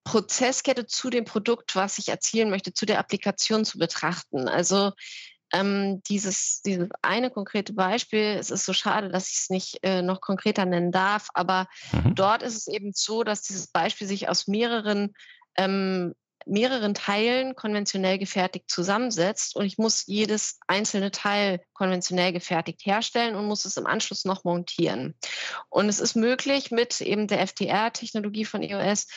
[0.03, 4.47] Prozesskette zu dem Produkt, was ich erzielen möchte, zu der Applikation zu betrachten.
[4.47, 4.91] Also
[5.53, 10.01] ähm, dieses, dieses eine konkrete Beispiel, es ist so schade, dass ich es nicht äh,
[10.01, 12.15] noch konkreter nennen darf, aber mhm.
[12.15, 15.13] dort ist es eben so, dass dieses Beispiel sich aus mehreren
[15.57, 16.13] ähm,
[16.45, 23.45] mehreren Teilen konventionell gefertigt zusammensetzt und ich muss jedes einzelne Teil konventionell gefertigt herstellen und
[23.45, 25.15] muss es im Anschluss noch montieren.
[25.69, 29.07] Und es ist möglich mit eben der FTR-Technologie von EOS,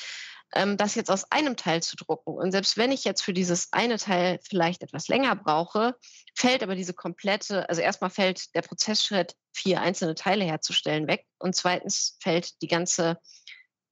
[0.54, 2.34] ähm, das jetzt aus einem Teil zu drucken.
[2.34, 5.96] Und selbst wenn ich jetzt für dieses eine Teil vielleicht etwas länger brauche,
[6.34, 11.26] fällt aber diese komplette, also erstmal fällt der Prozessschritt, vier einzelne Teile herzustellen, weg.
[11.38, 13.18] Und zweitens fällt die ganze,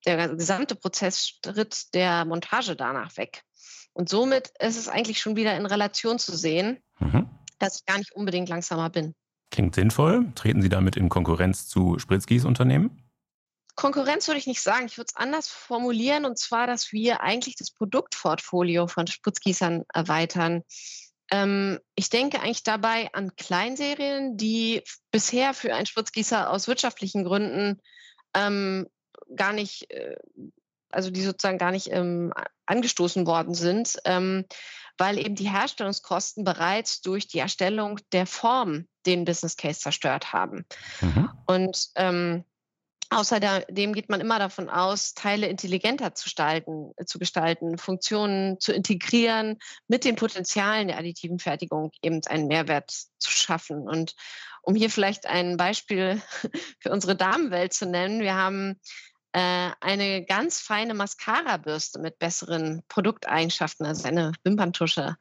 [0.06, 3.42] der gesamte Prozessschritt der Montage danach weg.
[3.92, 7.28] Und somit ist es eigentlich schon wieder in Relation zu sehen, mhm.
[7.58, 9.14] dass ich gar nicht unbedingt langsamer bin.
[9.50, 10.32] Klingt sinnvoll.
[10.34, 13.01] Treten Sie damit in Konkurrenz zu Spritzkis Unternehmen?
[13.74, 14.86] Konkurrenz würde ich nicht sagen.
[14.86, 20.62] Ich würde es anders formulieren und zwar, dass wir eigentlich das Produktportfolio von Spritzgießern erweitern.
[21.30, 27.80] Ähm, ich denke eigentlich dabei an Kleinserien, die bisher für einen Spritzgießer aus wirtschaftlichen Gründen
[28.34, 28.86] ähm,
[29.34, 30.16] gar nicht, äh,
[30.90, 32.34] also die sozusagen gar nicht ähm,
[32.66, 34.44] angestoßen worden sind, ähm,
[34.98, 40.66] weil eben die Herstellungskosten bereits durch die Erstellung der Form den Business Case zerstört haben.
[41.00, 41.30] Mhm.
[41.46, 42.44] Und ähm,
[43.12, 49.58] Außerdem geht man immer davon aus, Teile intelligenter zu gestalten, zu gestalten, Funktionen zu integrieren,
[49.86, 53.86] mit den Potenzialen der additiven Fertigung eben einen Mehrwert zu schaffen.
[53.86, 54.14] Und
[54.62, 56.22] um hier vielleicht ein Beispiel
[56.80, 58.80] für unsere Damenwelt zu nennen, wir haben
[59.32, 65.16] äh, eine ganz feine Mascara-Bürste mit besseren Produkteigenschaften, also eine Wimperntusche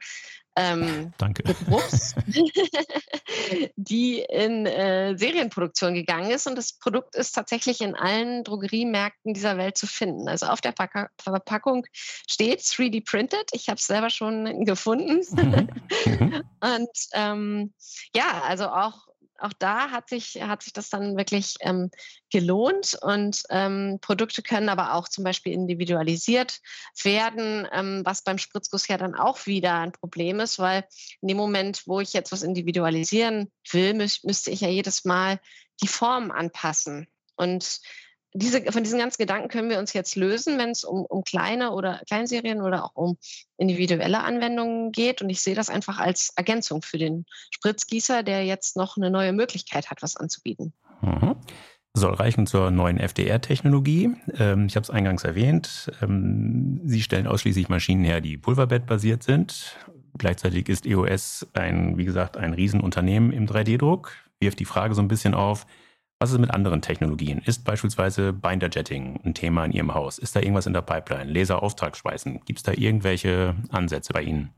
[0.57, 1.43] ähm, Danke.
[1.65, 2.13] Brooks,
[3.75, 6.45] die in äh, Serienproduktion gegangen ist.
[6.47, 10.27] Und das Produkt ist tatsächlich in allen Drogeriemärkten dieser Welt zu finden.
[10.27, 13.49] Also auf der Verka Verpackung steht 3D printed.
[13.53, 15.21] Ich habe es selber schon gefunden.
[15.31, 15.67] Mhm.
[16.05, 16.43] Mhm.
[16.61, 17.73] Und ähm,
[18.15, 19.07] ja, also auch
[19.41, 21.91] auch da hat sich, hat sich das dann wirklich ähm,
[22.31, 26.59] gelohnt und ähm, Produkte können aber auch zum Beispiel individualisiert
[27.03, 30.85] werden, ähm, was beim Spritzguss ja dann auch wieder ein Problem ist, weil
[31.21, 35.39] in dem Moment, wo ich jetzt was individualisieren will, mü müsste ich ja jedes Mal
[35.81, 37.07] die Form anpassen.
[37.35, 37.79] Und
[38.33, 41.71] diese, von diesen ganzen Gedanken können wir uns jetzt lösen, wenn es um, um kleine
[41.71, 43.17] oder Kleinserien oder auch um
[43.57, 45.21] individuelle Anwendungen geht.
[45.21, 49.33] Und ich sehe das einfach als Ergänzung für den Spritzgießer, der jetzt noch eine neue
[49.33, 50.73] Möglichkeit hat, was anzubieten.
[51.01, 51.35] Mhm.
[51.93, 54.11] Soll reichen zur neuen FDR-Technologie.
[54.37, 55.91] Ähm, ich habe es eingangs erwähnt.
[56.01, 59.75] Ähm, Sie stellen ausschließlich Maschinen her, die pulverbett-basiert sind.
[60.17, 64.13] Gleichzeitig ist EOS ein, wie gesagt, ein Riesenunternehmen im 3D-Druck.
[64.39, 65.65] Wirft die Frage so ein bisschen auf,
[66.21, 67.41] was ist mit anderen Technologien?
[67.43, 70.19] Ist beispielsweise Binder Jetting ein Thema in Ihrem Haus?
[70.19, 71.31] Ist da irgendwas in der Pipeline?
[71.33, 72.41] Laserauftragsschweißen?
[72.45, 74.51] Gibt es da irgendwelche Ansätze bei Ihnen?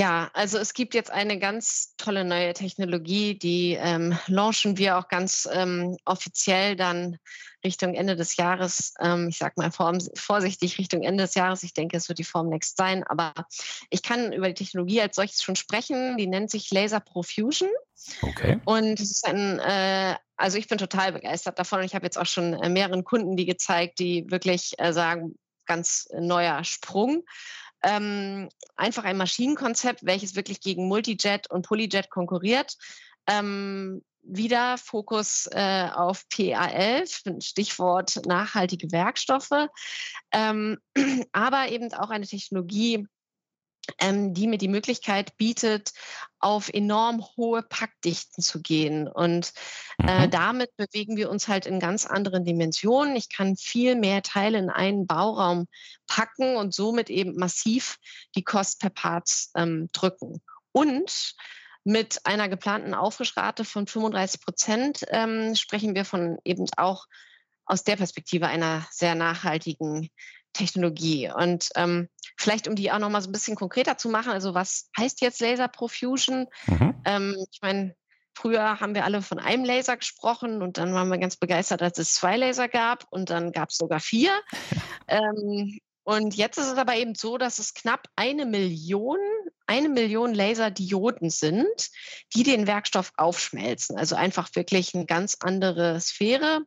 [0.00, 5.08] Ja, also es gibt jetzt eine ganz tolle neue Technologie, die ähm, launchen wir auch
[5.08, 7.18] ganz ähm, offiziell dann
[7.62, 8.94] Richtung Ende des Jahres.
[8.98, 11.62] Ähm, ich sage mal vorsichtig Richtung Ende des Jahres.
[11.64, 13.34] Ich denke, es wird die Form Next sein, aber
[13.90, 16.16] ich kann über die Technologie als solches schon sprechen.
[16.16, 17.68] Die nennt sich Laser Profusion.
[18.22, 18.58] Okay.
[18.64, 22.16] Und es ist ein, äh, also ich bin total begeistert davon und ich habe jetzt
[22.16, 25.34] auch schon äh, mehreren Kunden die gezeigt, die wirklich äh, sagen,
[25.66, 27.22] ganz neuer Sprung
[27.82, 32.76] ähm, einfach ein Maschinenkonzept, welches wirklich gegen Multijet und Polyjet konkurriert.
[33.26, 39.68] Ähm, wieder Fokus äh, auf PA11, Stichwort nachhaltige Werkstoffe,
[40.32, 40.78] ähm,
[41.32, 43.06] aber eben auch eine Technologie,
[43.98, 45.92] ähm, die mir die Möglichkeit bietet,
[46.38, 49.08] auf enorm hohe Packdichten zu gehen.
[49.08, 49.52] Und
[50.02, 50.30] äh, mhm.
[50.30, 53.16] damit bewegen wir uns halt in ganz anderen Dimensionen.
[53.16, 55.66] Ich kann viel mehr Teile in einen Bauraum
[56.06, 57.98] packen und somit eben massiv
[58.34, 60.40] die Kost per Parts ähm, drücken.
[60.72, 61.34] Und
[61.84, 67.06] mit einer geplanten Aufrischrate von 35 Prozent ähm, sprechen wir von eben auch
[67.64, 70.10] aus der Perspektive einer sehr nachhaltigen
[70.60, 71.30] Technologie.
[71.34, 74.54] Und ähm, vielleicht, um die auch noch mal so ein bisschen konkreter zu machen, also
[74.54, 76.46] was heißt jetzt Laser Profusion?
[76.66, 76.94] Mhm.
[77.04, 77.94] Ähm, ich meine,
[78.34, 81.98] früher haben wir alle von einem Laser gesprochen und dann waren wir ganz begeistert, als
[81.98, 84.32] es zwei Laser gab und dann gab es sogar vier.
[85.08, 89.18] ähm, und jetzt ist es aber eben so, dass es knapp eine Million,
[89.66, 91.90] eine Million Laserdioden sind,
[92.34, 93.96] die den Werkstoff aufschmelzen.
[93.96, 96.60] Also einfach wirklich eine ganz andere Sphäre.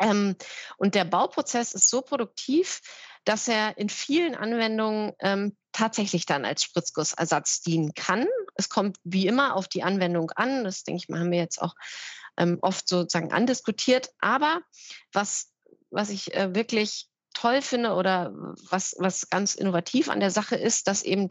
[0.00, 0.36] Ähm,
[0.76, 2.80] und der Bauprozess ist so produktiv,
[3.24, 8.26] dass er in vielen Anwendungen ähm, tatsächlich dann als Spritzgussersatz dienen kann.
[8.54, 10.64] Es kommt wie immer auf die Anwendung an.
[10.64, 11.74] Das denke ich mal, haben wir jetzt auch
[12.36, 14.10] ähm, oft sozusagen andiskutiert.
[14.20, 14.62] Aber
[15.12, 15.52] was,
[15.90, 18.32] was ich äh, wirklich toll finde oder
[18.70, 21.28] was, was ganz innovativ an der Sache ist, dass eben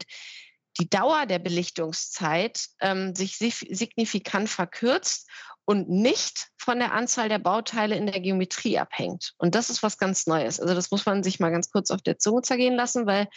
[0.80, 5.28] die Dauer der Belichtungszeit ähm, sich signifikant verkürzt
[5.68, 9.34] und nicht von der Anzahl der Bauteile in der Geometrie abhängt.
[9.36, 10.60] Und das ist was ganz Neues.
[10.60, 13.28] Also das muss man sich mal ganz kurz auf der Zunge zergehen lassen, weil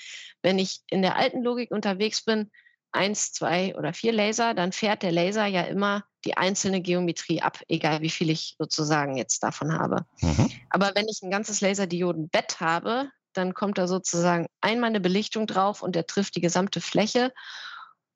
[0.41, 2.49] wenn ich in der alten Logik unterwegs bin,
[2.93, 7.59] eins, zwei oder vier Laser, dann fährt der Laser ja immer die einzelne Geometrie ab,
[7.67, 10.05] egal wie viel ich sozusagen jetzt davon habe.
[10.21, 10.49] Mhm.
[10.69, 15.81] Aber wenn ich ein ganzes Laserdiodenbett habe, dann kommt da sozusagen einmal eine Belichtung drauf
[15.81, 17.33] und der trifft die gesamte Fläche.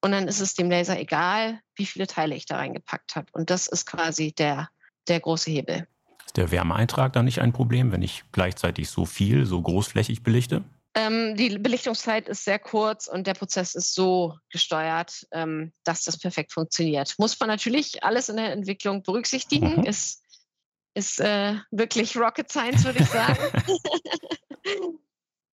[0.06, 3.26] Und dann ist es dem Laser egal, wie viele Teile ich da reingepackt habe.
[3.32, 4.70] Und das ist quasi der,
[5.08, 5.88] der große Hebel.
[6.28, 10.64] Ist der Wärmeeintrag da nicht ein Problem, wenn ich gleichzeitig so viel, so großflächig belichte?
[10.94, 16.20] Ähm, die Belichtungszeit ist sehr kurz und der Prozess ist so gesteuert, ähm, dass das
[16.20, 17.16] perfekt funktioniert.
[17.18, 19.78] Muss man natürlich alles in der Entwicklung berücksichtigen.
[19.78, 19.86] Mhm.
[19.86, 20.22] Ist
[20.94, 23.40] ist äh, wirklich Rocket Science, würde ich sagen.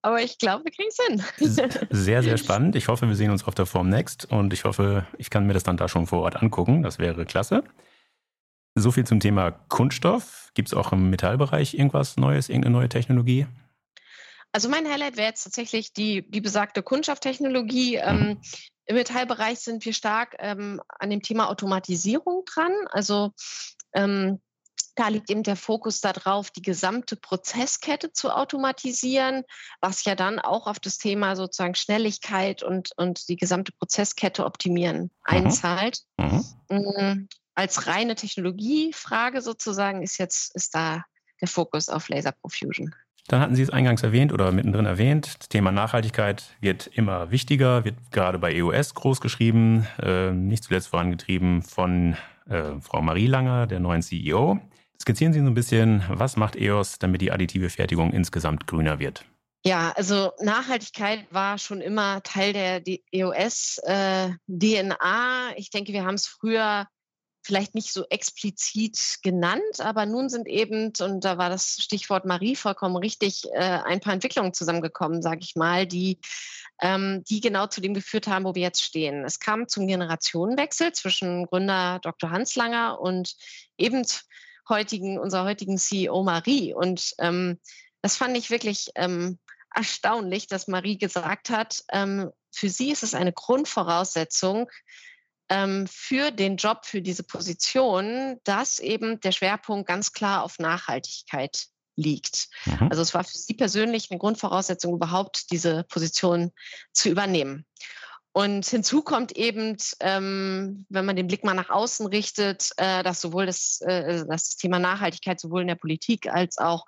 [0.03, 1.87] Aber ich glaube, wir kriegen es hin.
[1.91, 2.75] sehr, sehr spannend.
[2.75, 5.53] Ich hoffe, wir sehen uns auf der Form Next und ich hoffe, ich kann mir
[5.55, 6.83] das dann da schon vor Ort angucken.
[6.83, 7.63] Das wäre klasse.
[8.75, 10.51] So viel zum Thema Kunststoff.
[10.55, 13.47] Gibt es auch im Metallbereich irgendwas Neues, irgendeine neue Technologie?
[14.51, 17.97] Also mein Highlight wäre jetzt tatsächlich die, die besagte Kunststofftechnologie.
[17.97, 18.03] Mhm.
[18.03, 18.41] Ähm,
[18.87, 22.73] Im Metallbereich sind wir stark ähm, an dem Thema Automatisierung dran.
[22.91, 23.33] Also
[23.95, 24.41] ähm,
[24.95, 29.43] da liegt eben der Fokus darauf, die gesamte Prozesskette zu automatisieren,
[29.81, 35.03] was ja dann auch auf das Thema sozusagen Schnelligkeit und, und die gesamte Prozesskette optimieren
[35.03, 35.11] mhm.
[35.25, 36.03] einzahlt.
[36.19, 36.45] Mhm.
[36.69, 41.05] Mm, als reine Technologiefrage sozusagen ist jetzt ist da
[41.41, 42.95] der Fokus auf Laser Profusion.
[43.29, 47.85] Dann hatten Sie es eingangs erwähnt oder mittendrin erwähnt, das Thema Nachhaltigkeit wird immer wichtiger,
[47.85, 52.17] wird gerade bei EOS groß geschrieben, äh, nicht zuletzt vorangetrieben von
[52.49, 54.61] äh, Frau Marie Langer, der neuen CEO.
[55.01, 59.25] Skizzieren Sie so ein bisschen, was macht EOS, damit die additive Fertigung insgesamt grüner wird?
[59.65, 62.83] Ja, also Nachhaltigkeit war schon immer Teil der
[63.13, 64.39] EOS-DNA.
[65.51, 66.87] Äh, ich denke, wir haben es früher
[67.43, 72.57] vielleicht nicht so explizit genannt, aber nun sind eben, und da war das Stichwort Marie
[72.57, 76.19] vollkommen richtig, äh, ein paar Entwicklungen zusammengekommen, sage ich mal, die,
[76.81, 79.25] ähm, die genau zu dem geführt haben, wo wir jetzt stehen.
[79.25, 82.31] Es kam zum Generationenwechsel zwischen Gründer Dr.
[82.31, 83.35] Hans Langer und
[83.77, 84.07] eben
[84.69, 86.73] heutigen, unserer heutigen CEO Marie.
[86.75, 87.59] Und ähm,
[88.03, 89.39] das fand ich wirklich ähm,
[89.75, 94.71] erstaunlich, dass Marie gesagt hat, ähm, für sie ist es eine Grundvoraussetzung,
[95.53, 101.67] ähm, für den Job, für diese Position, dass eben der Schwerpunkt ganz klar auf Nachhaltigkeit
[101.95, 102.49] liegt.
[102.65, 102.89] Mhm.
[102.89, 106.53] Also es war für Sie persönlich eine Grundvoraussetzung, überhaupt diese Position
[106.93, 107.67] zu übernehmen.
[108.35, 113.21] Und hinzu kommt eben, ähm, wenn man den Blick mal nach außen richtet, äh, dass
[113.21, 116.87] sowohl das, äh, das Thema Nachhaltigkeit sowohl in der Politik als auch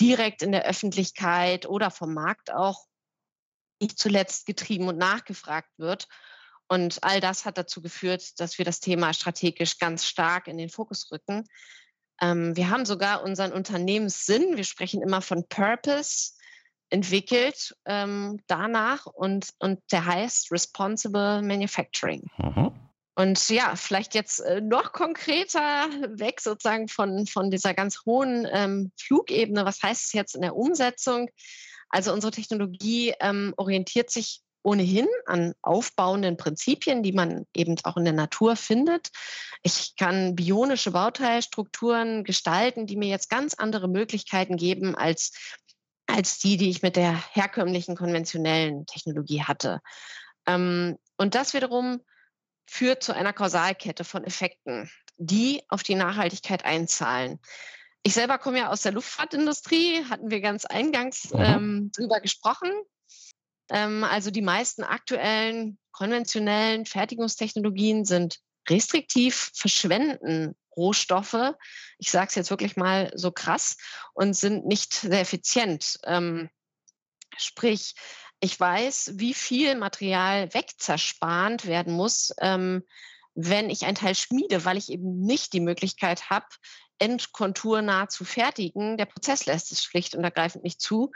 [0.00, 2.86] direkt in der Öffentlichkeit oder vom Markt auch
[3.82, 6.08] nicht zuletzt getrieben und nachgefragt wird.
[6.68, 10.68] Und all das hat dazu geführt, dass wir das Thema strategisch ganz stark in den
[10.68, 11.44] Fokus rücken.
[12.20, 16.32] Ähm, wir haben sogar unseren Unternehmenssinn, wir sprechen immer von Purpose,
[16.90, 22.24] entwickelt ähm, danach und, und der heißt Responsible Manufacturing.
[22.38, 22.72] Mhm.
[23.14, 28.92] Und ja, vielleicht jetzt äh, noch konkreter weg sozusagen von, von dieser ganz hohen ähm,
[28.96, 29.64] Flugebene.
[29.64, 31.28] Was heißt es jetzt in der Umsetzung?
[31.88, 38.04] Also unsere Technologie ähm, orientiert sich ohnehin an aufbauenden Prinzipien, die man eben auch in
[38.04, 39.08] der Natur findet.
[39.62, 45.32] Ich kann bionische Bauteilstrukturen gestalten, die mir jetzt ganz andere Möglichkeiten geben als,
[46.06, 49.80] als die, die ich mit der herkömmlichen konventionellen Technologie hatte.
[50.46, 52.02] Ähm, und das wiederum
[52.66, 57.40] führt zu einer Kausalkette von Effekten, die auf die Nachhaltigkeit einzahlen.
[58.02, 62.70] Ich selber komme ja aus der Luftfahrtindustrie, hatten wir ganz eingangs ähm, drüber gesprochen.
[63.70, 68.38] Ähm, also die meisten aktuellen konventionellen Fertigungstechnologien sind
[68.68, 71.54] restriktiv, verschwenden Rohstoffe.
[71.98, 73.76] Ich sage es jetzt wirklich mal so krass
[74.14, 75.98] und sind nicht sehr effizient.
[76.04, 76.48] Ähm,
[77.36, 77.94] sprich,
[78.40, 82.84] ich weiß, wie viel Material wegzerspannt werden muss, ähm,
[83.34, 86.46] wenn ich ein Teil schmiede, weil ich eben nicht die Möglichkeit habe,
[86.98, 88.96] endkonturnah zu fertigen.
[88.96, 91.10] Der Prozess lässt es schlicht und ergreifend nicht zu.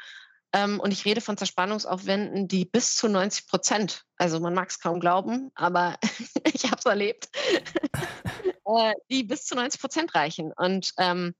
[0.52, 4.80] Ähm, und ich rede von Zerspannungsaufwänden, die bis zu 90 Prozent, also man mag es
[4.80, 5.96] kaum glauben, aber
[6.44, 7.28] ich habe es erlebt,
[8.66, 10.52] äh, die bis zu 90 Prozent reichen.
[10.54, 11.34] Und ähm,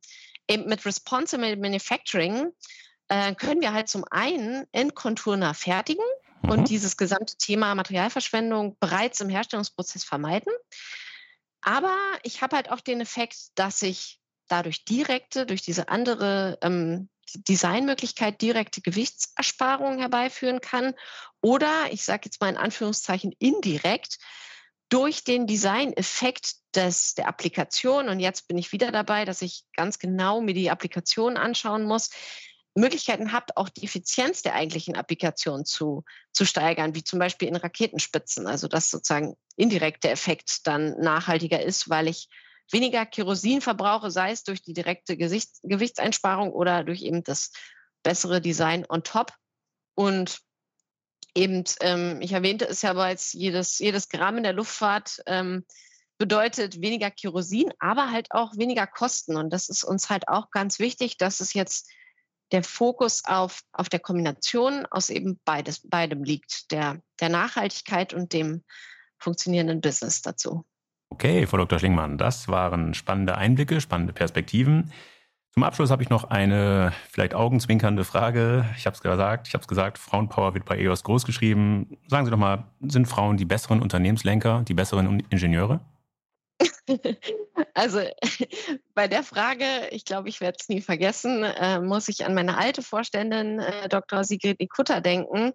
[0.49, 2.53] eben mit Responsible Manufacturing
[3.09, 6.05] äh, können wir halt zum einen endkonturnah fertigen
[6.43, 6.51] mhm.
[6.51, 10.53] und dieses gesamte Thema Materialverschwendung bereits im Herstellungsprozess vermeiden.
[11.61, 17.09] Aber ich habe halt auch den Effekt, dass ich dadurch direkte, durch diese andere ähm,
[17.35, 20.95] Designmöglichkeit direkte Gewichtsersparungen herbeiführen kann
[21.41, 24.19] oder, ich sage jetzt mal in Anführungszeichen, indirekt
[24.89, 29.99] durch den Designeffekt des, der Applikation, und jetzt bin ich wieder dabei, dass ich ganz
[29.99, 32.11] genau mir die Applikation anschauen muss,
[32.75, 37.57] Möglichkeiten habe, auch die Effizienz der eigentlichen Applikation zu, zu steigern, wie zum Beispiel in
[37.57, 38.47] Raketenspitzen.
[38.47, 42.29] Also dass sozusagen indirekter Effekt dann nachhaltiger ist, weil ich
[42.73, 47.53] weniger Kerosin verbrauche, sei es durch die direkte Gesichts Gewichtseinsparung oder durch eben das
[48.03, 49.33] bessere Design on top.
[49.95, 50.41] Und
[51.35, 55.65] eben, ähm, ich erwähnte es ja bereits, jedes, jedes Gramm in der Luftfahrt ähm,
[56.19, 59.37] bedeutet weniger Kerosin, aber halt auch weniger Kosten.
[59.37, 61.91] Und das ist uns halt auch ganz wichtig, dass es jetzt
[62.53, 68.33] der Fokus auf, auf der Kombination aus eben beides, beidem liegt, der, der Nachhaltigkeit und
[68.33, 68.63] dem
[69.19, 70.65] funktionierenden Business dazu.
[71.13, 71.79] Okay, Frau Dr.
[71.79, 74.91] Schlingmann, das waren spannende Einblicke, spannende Perspektiven.
[75.51, 78.65] Zum Abschluss habe ich noch eine vielleicht augenzwinkernde Frage.
[78.79, 81.99] Ich habe es gesagt, ich habe es gesagt, Frauenpower wird bei EOS groß geschrieben.
[82.09, 85.81] Sagen Sie doch mal, sind Frauen die besseren Unternehmenslenker, die besseren Ingenieure?
[87.75, 88.01] Also
[88.95, 92.57] bei der Frage, ich glaube, ich werde es nie vergessen, äh, muss ich an meine
[92.57, 94.25] alte Vorständin äh, Dr.
[94.25, 95.53] Sigrid Nikutta denken,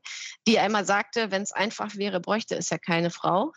[0.47, 3.51] die einmal sagte, wenn es einfach wäre, bräuchte es ja keine Frau.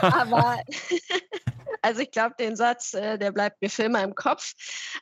[0.00, 0.60] Aber
[1.82, 4.52] also ich glaube, den Satz, äh, der bleibt mir für immer im Kopf.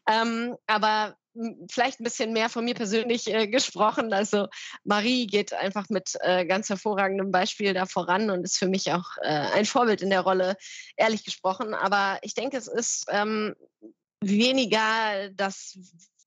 [0.08, 1.16] Ähm, aber
[1.70, 4.12] vielleicht ein bisschen mehr von mir persönlich äh, gesprochen.
[4.12, 4.48] Also
[4.84, 9.16] Marie geht einfach mit äh, ganz hervorragendem Beispiel da voran und ist für mich auch
[9.22, 10.56] äh, ein Vorbild in der Rolle,
[10.96, 11.74] ehrlich gesprochen.
[11.74, 13.54] Aber ich denke, es ist ähm,
[14.20, 15.78] weniger, dass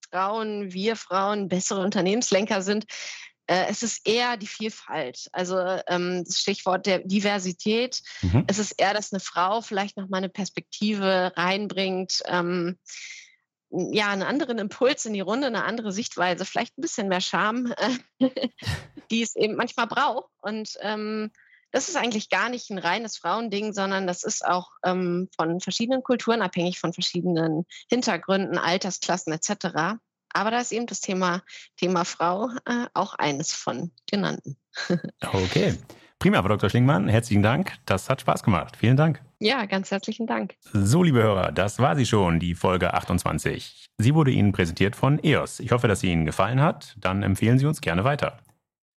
[0.09, 2.85] Frauen, wir Frauen bessere Unternehmenslenker sind.
[3.47, 5.29] Äh, es ist eher die Vielfalt.
[5.31, 8.01] Also ähm, das Stichwort der Diversität.
[8.21, 8.45] Mhm.
[8.47, 12.21] Es ist eher, dass eine Frau vielleicht noch mal eine Perspektive reinbringt.
[12.25, 12.77] Ähm,
[13.69, 17.73] ja, einen anderen Impuls in die Runde, eine andere Sichtweise, vielleicht ein bisschen mehr Charme,
[19.11, 20.29] die es eben manchmal braucht.
[20.41, 21.31] Und ähm,
[21.71, 26.03] das ist eigentlich gar nicht ein reines Frauending, sondern das ist auch ähm, von verschiedenen
[26.03, 29.97] Kulturen abhängig, von verschiedenen Hintergründen, Altersklassen etc.
[30.33, 31.41] Aber da ist eben das Thema,
[31.77, 34.57] Thema Frau äh, auch eines von genannten.
[35.21, 35.77] okay.
[36.19, 36.69] Prima, Frau Dr.
[36.69, 37.73] Schlingmann, herzlichen Dank.
[37.85, 38.77] Das hat Spaß gemacht.
[38.77, 39.21] Vielen Dank.
[39.39, 40.55] Ja, ganz herzlichen Dank.
[40.71, 43.87] So, liebe Hörer, das war sie schon, die Folge 28.
[43.97, 45.59] Sie wurde Ihnen präsentiert von EOS.
[45.59, 46.95] Ich hoffe, dass sie Ihnen gefallen hat.
[46.97, 48.37] Dann empfehlen Sie uns gerne weiter.